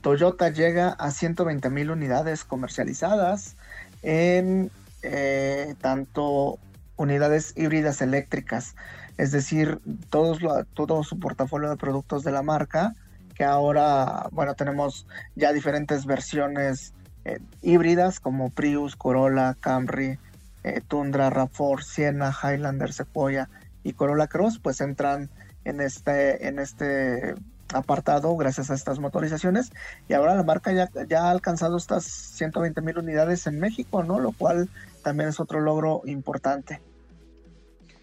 Toyota 0.02 0.50
llega 0.50 0.90
a 0.90 1.12
120 1.12 1.70
mil 1.70 1.92
unidades 1.92 2.44
comercializadas 2.44 3.56
en 4.02 4.70
eh, 5.02 5.76
tanto 5.80 6.60
unidades 6.98 7.54
híbridas 7.56 8.02
eléctricas, 8.02 8.76
es 9.18 9.32
decir, 9.32 9.80
todos 10.10 10.40
todo 10.74 11.06
su 11.06 11.18
portafolio 11.22 11.70
de 11.70 11.78
productos 11.78 12.26
de 12.26 12.34
la 12.34 12.42
marca, 12.42 12.94
que 13.34 13.46
ahora, 13.46 14.28
bueno, 14.34 14.56
tenemos 14.56 15.08
ya 15.38 15.54
diferentes 15.54 16.06
versiones 16.06 16.94
eh, 17.24 17.40
híbridas 17.62 18.20
como 18.20 18.50
Prius, 18.50 18.98
Corolla, 18.98 19.56
Camry, 19.62 20.20
eh, 20.66 20.82
Tundra, 20.86 21.30
RAV4, 21.30 21.82
Siena, 21.82 22.36
Highlander, 22.44 22.92
Sequoia 22.92 23.48
y 23.86 23.94
Corolla 23.94 24.28
Cross, 24.28 24.60
pues 24.60 24.82
entran 24.82 25.30
en 25.66 25.82
este, 25.82 26.48
en 26.48 26.60
este 26.60 27.36
apartado 27.74 28.36
gracias 28.36 28.72
a 28.72 28.74
estas 28.74 29.00
motorizaciones 29.00 29.72
y 30.08 30.14
ahora 30.14 30.36
la 30.36 30.44
marca 30.44 30.72
ya, 30.72 30.90
ya 31.08 31.26
ha 31.26 31.32
alcanzado 31.32 31.78
estas 31.78 32.06
120 32.06 32.82
mil 32.82 32.98
unidades 32.98 33.46
en 33.48 33.60
México, 33.60 34.04
¿no? 34.04 34.20
Lo 34.20 34.32
cual 34.32 34.70
también 35.04 35.30
es 35.30 35.40
otro 35.40 35.60
logro 35.60 36.02
importante. 36.06 36.82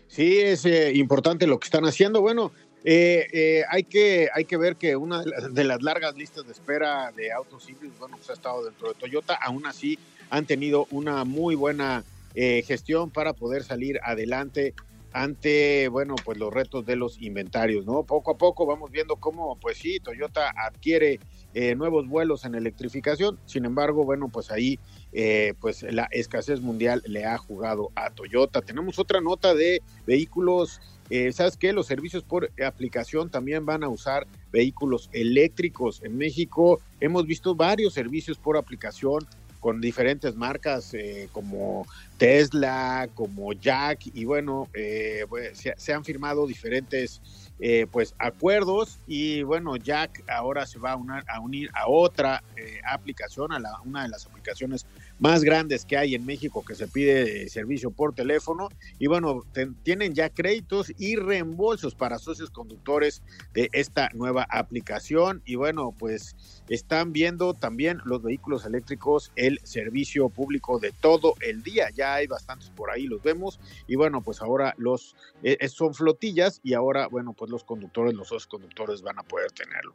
Sí, 0.08 0.38
es 0.38 0.64
eh, 0.64 0.92
importante 0.94 1.46
lo 1.46 1.58
que 1.58 1.66
están 1.66 1.84
haciendo. 1.84 2.20
Bueno, 2.20 2.52
eh, 2.84 3.26
eh, 3.32 3.64
hay, 3.68 3.84
que, 3.84 4.28
hay 4.32 4.44
que 4.44 4.56
ver 4.56 4.76
que 4.76 4.96
una 4.96 5.22
de 5.22 5.64
las, 5.64 5.82
largas 5.82 6.16
listas 6.16 6.46
de 6.46 6.52
espera 6.52 7.12
de 7.12 7.32
autos 7.32 7.68
híbridos, 7.68 7.98
bueno, 7.98 8.16
pues 8.16 8.30
ha 8.30 8.34
estado 8.34 8.64
dentro 8.64 8.88
de 8.88 8.94
Toyota, 8.94 9.34
aún 9.34 9.66
así 9.66 9.98
han 10.30 10.46
tenido 10.46 10.86
una 10.90 11.24
muy 11.24 11.54
buena 11.54 12.04
gestión 12.34 13.10
para 13.10 13.32
poder 13.32 13.64
salir 13.64 13.98
adelante 14.02 14.74
ante, 15.16 15.88
bueno, 15.88 16.14
pues 16.26 16.36
los 16.36 16.52
retos 16.52 16.84
de 16.84 16.94
los 16.94 17.22
inventarios, 17.22 17.86
¿no? 17.86 18.02
Poco 18.02 18.32
a 18.32 18.36
poco 18.36 18.66
vamos 18.66 18.90
viendo 18.90 19.16
cómo, 19.16 19.56
pues 19.58 19.78
sí, 19.78 19.98
Toyota 19.98 20.52
adquiere 20.54 21.20
eh, 21.54 21.74
nuevos 21.74 22.06
vuelos 22.06 22.44
en 22.44 22.54
electrificación, 22.54 23.38
sin 23.46 23.64
embargo, 23.64 24.04
bueno, 24.04 24.28
pues 24.28 24.50
ahí, 24.50 24.78
eh, 25.14 25.54
pues 25.58 25.82
la 25.84 26.06
escasez 26.10 26.60
mundial 26.60 27.02
le 27.06 27.24
ha 27.24 27.38
jugado 27.38 27.92
a 27.94 28.10
Toyota. 28.10 28.60
Tenemos 28.60 28.98
otra 28.98 29.22
nota 29.22 29.54
de 29.54 29.80
vehículos, 30.06 30.82
eh, 31.08 31.32
¿sabes 31.32 31.56
qué? 31.56 31.72
Los 31.72 31.86
servicios 31.86 32.22
por 32.22 32.50
aplicación 32.62 33.30
también 33.30 33.64
van 33.64 33.84
a 33.84 33.88
usar 33.88 34.26
vehículos 34.52 35.08
eléctricos. 35.14 36.02
En 36.04 36.18
México 36.18 36.78
hemos 37.00 37.26
visto 37.26 37.54
varios 37.54 37.94
servicios 37.94 38.36
por 38.36 38.58
aplicación 38.58 39.26
con 39.66 39.80
diferentes 39.80 40.36
marcas 40.36 40.94
eh, 40.94 41.28
como 41.32 41.88
Tesla, 42.18 43.08
como 43.14 43.52
Jack, 43.52 43.98
y 44.14 44.24
bueno, 44.24 44.68
eh, 44.72 45.26
pues, 45.28 45.60
se, 45.76 45.92
han 45.92 46.04
firmado 46.04 46.46
diferentes 46.46 47.20
eh, 47.58 47.86
pues 47.90 48.14
acuerdos 48.18 48.98
y 49.06 49.42
bueno, 49.42 49.76
Jack 49.76 50.24
ahora 50.28 50.66
se 50.66 50.78
va 50.78 50.92
a, 50.92 51.40
unir 51.40 51.70
a 51.74 51.88
otra 51.88 52.42
aplicación, 52.88 53.52
a 53.52 53.58
la, 53.58 53.80
una 53.84 54.02
de 54.02 54.08
las 54.08 54.26
aplicaciones 54.26 54.86
más 55.18 55.42
grandes 55.42 55.84
que 55.84 55.96
hay 55.96 56.14
en 56.14 56.26
México 56.26 56.64
que 56.64 56.74
se 56.74 56.86
pide 56.88 57.48
servicio 57.48 57.90
por 57.90 58.14
teléfono. 58.14 58.68
Y 58.98 59.06
bueno, 59.06 59.44
tienen 59.82 60.14
ya 60.14 60.28
créditos 60.28 60.92
y 60.98 61.16
reembolsos 61.16 61.94
para 61.94 62.18
socios 62.18 62.50
conductores 62.50 63.22
de 63.54 63.68
esta 63.72 64.10
nueva 64.14 64.46
aplicación. 64.50 65.42
Y 65.44 65.54
bueno, 65.54 65.94
pues 65.98 66.36
están 66.68 67.12
viendo 67.12 67.54
también 67.54 68.00
los 68.04 68.22
vehículos 68.22 68.64
eléctricos 68.66 69.32
el 69.36 69.60
servicio 69.62 70.28
público 70.28 70.78
de 70.78 70.92
todo 70.92 71.34
el 71.40 71.62
día. 71.62 71.88
Ya 71.94 72.14
hay 72.14 72.26
bastantes 72.26 72.70
por 72.70 72.90
ahí, 72.90 73.06
los 73.06 73.22
vemos. 73.22 73.58
Y 73.86 73.96
bueno, 73.96 74.20
pues 74.20 74.42
ahora 74.42 74.74
los 74.76 75.16
eh, 75.42 75.56
eh, 75.60 75.68
son 75.68 75.94
flotillas 75.94 76.60
y 76.62 76.74
ahora 76.74 77.06
bueno, 77.08 77.32
pues 77.32 77.45
los 77.48 77.64
conductores, 77.64 78.14
los 78.14 78.28
socios 78.28 78.46
conductores 78.46 79.02
van 79.02 79.18
a 79.18 79.22
poder 79.22 79.50
tenerlo. 79.52 79.94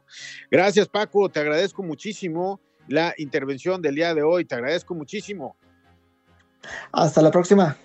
Gracias 0.50 0.88
Paco, 0.88 1.28
te 1.28 1.40
agradezco 1.40 1.82
muchísimo 1.82 2.60
la 2.88 3.14
intervención 3.18 3.82
del 3.82 3.94
día 3.94 4.14
de 4.14 4.22
hoy. 4.22 4.44
Te 4.44 4.54
agradezco 4.54 4.94
muchísimo. 4.94 5.56
Hasta 6.92 7.22
la 7.22 7.30
próxima. 7.30 7.76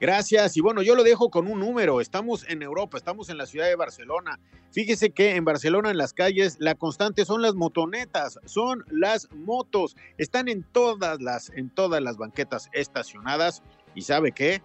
Gracias. 0.00 0.56
Y 0.56 0.60
bueno, 0.60 0.82
yo 0.82 0.96
lo 0.96 1.04
dejo 1.04 1.30
con 1.30 1.46
un 1.46 1.60
número. 1.60 2.00
Estamos 2.00 2.44
en 2.48 2.62
Europa, 2.62 2.96
estamos 2.96 3.28
en 3.28 3.38
la 3.38 3.46
ciudad 3.46 3.66
de 3.66 3.76
Barcelona. 3.76 4.40
Fíjese 4.72 5.10
que 5.10 5.36
en 5.36 5.44
Barcelona, 5.44 5.90
en 5.90 5.98
las 5.98 6.12
calles, 6.12 6.56
la 6.58 6.74
constante 6.74 7.24
son 7.24 7.42
las 7.42 7.54
motonetas, 7.54 8.38
son 8.44 8.84
las 8.90 9.28
motos. 9.32 9.96
Están 10.18 10.48
en 10.48 10.64
todas 10.64 11.20
las, 11.20 11.50
en 11.50 11.70
todas 11.70 12.02
las 12.02 12.16
banquetas 12.16 12.68
estacionadas. 12.72 13.62
¿Y 13.94 14.02
sabe 14.02 14.32
qué? 14.32 14.62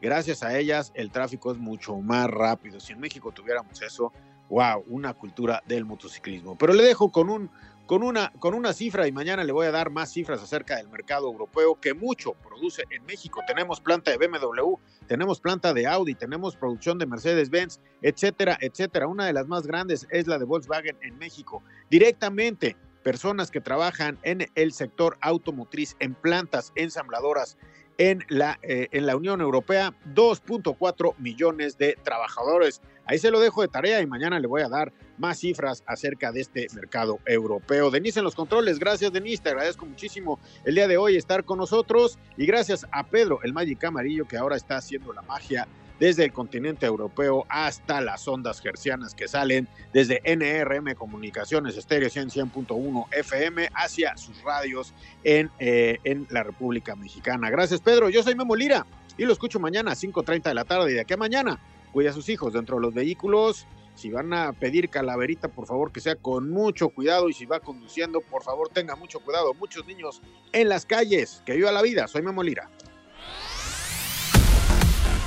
Gracias 0.00 0.42
a 0.42 0.56
ellas, 0.58 0.92
el 0.94 1.10
tráfico 1.10 1.52
es 1.52 1.58
mucho 1.58 1.96
más 1.96 2.28
rápido. 2.28 2.80
Si 2.80 2.92
en 2.92 3.00
México 3.00 3.32
tuviéramos 3.32 3.80
eso, 3.82 4.12
wow, 4.48 4.84
una 4.88 5.14
cultura 5.14 5.62
del 5.66 5.84
motociclismo. 5.84 6.56
Pero 6.56 6.74
le 6.74 6.84
dejo 6.84 7.10
con 7.10 7.30
un 7.30 7.50
con 7.86 8.02
una, 8.02 8.32
con 8.40 8.54
una 8.54 8.72
cifra 8.72 9.06
y 9.06 9.12
mañana 9.12 9.44
le 9.44 9.52
voy 9.52 9.66
a 9.66 9.70
dar 9.70 9.90
más 9.90 10.12
cifras 10.12 10.42
acerca 10.42 10.76
del 10.76 10.88
mercado 10.88 11.28
europeo 11.28 11.80
que 11.80 11.94
mucho 11.94 12.32
produce 12.32 12.82
en 12.90 13.04
México. 13.04 13.40
Tenemos 13.46 13.80
planta 13.80 14.10
de 14.10 14.18
BMW, 14.18 14.74
tenemos 15.06 15.40
planta 15.40 15.72
de 15.72 15.86
Audi, 15.86 16.16
tenemos 16.16 16.56
producción 16.56 16.98
de 16.98 17.06
Mercedes-Benz, 17.06 17.80
etcétera, 18.02 18.58
etcétera. 18.60 19.06
Una 19.06 19.26
de 19.26 19.32
las 19.32 19.46
más 19.46 19.66
grandes 19.66 20.06
es 20.10 20.26
la 20.26 20.38
de 20.38 20.44
Volkswagen 20.44 20.98
en 21.00 21.16
México. 21.16 21.62
Directamente, 21.88 22.76
personas 23.04 23.52
que 23.52 23.60
trabajan 23.60 24.18
en 24.24 24.50
el 24.56 24.72
sector 24.72 25.16
automotriz, 25.20 25.94
en 26.00 26.14
plantas 26.14 26.72
ensambladoras 26.74 27.56
en 27.98 28.24
la, 28.28 28.58
eh, 28.62 28.88
en 28.92 29.06
la 29.06 29.16
Unión 29.16 29.40
Europea, 29.40 29.94
2.4 30.14 31.14
millones 31.18 31.78
de 31.78 31.96
trabajadores. 32.02 32.82
Ahí 33.06 33.18
se 33.18 33.30
lo 33.30 33.40
dejo 33.40 33.62
de 33.62 33.68
tarea 33.68 34.00
y 34.00 34.06
mañana 34.06 34.40
le 34.40 34.46
voy 34.46 34.62
a 34.62 34.68
dar 34.68 34.92
más 35.18 35.38
cifras 35.38 35.82
acerca 35.86 36.32
de 36.32 36.40
este 36.40 36.66
mercado 36.74 37.20
europeo. 37.24 37.90
Denise 37.90 38.20
en 38.20 38.24
los 38.24 38.34
controles, 38.34 38.78
gracias 38.78 39.12
Denise, 39.12 39.42
te 39.42 39.50
agradezco 39.50 39.86
muchísimo 39.86 40.38
el 40.64 40.74
día 40.74 40.88
de 40.88 40.96
hoy 40.96 41.16
estar 41.16 41.44
con 41.44 41.58
nosotros 41.58 42.18
y 42.36 42.46
gracias 42.46 42.86
a 42.90 43.04
Pedro, 43.06 43.40
el 43.42 43.52
Magic 43.52 43.82
Amarillo, 43.84 44.26
que 44.26 44.36
ahora 44.36 44.56
está 44.56 44.76
haciendo 44.76 45.12
la 45.12 45.22
magia 45.22 45.68
desde 45.98 46.24
el 46.24 46.32
continente 46.32 46.86
europeo 46.86 47.46
hasta 47.48 48.00
las 48.00 48.26
ondas 48.28 48.60
gercianas 48.60 49.14
que 49.14 49.28
salen 49.28 49.68
desde 49.92 50.20
NRM 50.24 50.94
Comunicaciones 50.94 51.76
Estéreo 51.76 52.08
100.1 52.08 53.06
FM 53.12 53.68
hacia 53.74 54.16
sus 54.16 54.42
radios 54.42 54.92
en, 55.24 55.50
eh, 55.58 55.98
en 56.04 56.26
la 56.30 56.42
República 56.42 56.96
Mexicana. 56.96 57.50
Gracias 57.50 57.80
Pedro, 57.80 58.08
yo 58.08 58.22
soy 58.22 58.34
Memo 58.34 58.56
Lira 58.56 58.86
y 59.16 59.24
lo 59.24 59.32
escucho 59.32 59.58
mañana 59.58 59.92
a 59.92 59.94
5.30 59.94 60.42
de 60.42 60.54
la 60.54 60.64
tarde 60.64 60.92
y 60.92 60.94
de 60.94 61.00
aquí 61.00 61.14
a 61.14 61.16
mañana 61.16 61.58
cuide 61.92 62.10
a 62.10 62.12
sus 62.12 62.28
hijos 62.28 62.52
dentro 62.52 62.76
de 62.76 62.82
los 62.82 62.94
vehículos 62.94 63.66
si 63.96 64.10
van 64.10 64.32
a 64.34 64.52
pedir 64.52 64.90
calaverita, 64.90 65.48
por 65.48 65.66
favor 65.66 65.90
que 65.90 66.00
sea 66.00 66.16
con 66.16 66.50
mucho 66.50 66.90
cuidado 66.90 67.30
y 67.30 67.32
si 67.32 67.46
va 67.46 67.60
conduciendo, 67.60 68.20
por 68.20 68.42
favor 68.42 68.68
tenga 68.68 68.94
mucho 68.94 69.20
cuidado. 69.20 69.54
Muchos 69.54 69.86
niños 69.86 70.20
en 70.52 70.68
las 70.68 70.84
calles. 70.84 71.42
Que 71.46 71.54
viva 71.54 71.72
la 71.72 71.80
vida. 71.80 72.06
Soy 72.06 72.20
Memo 72.20 72.42
Lira. 72.42 72.70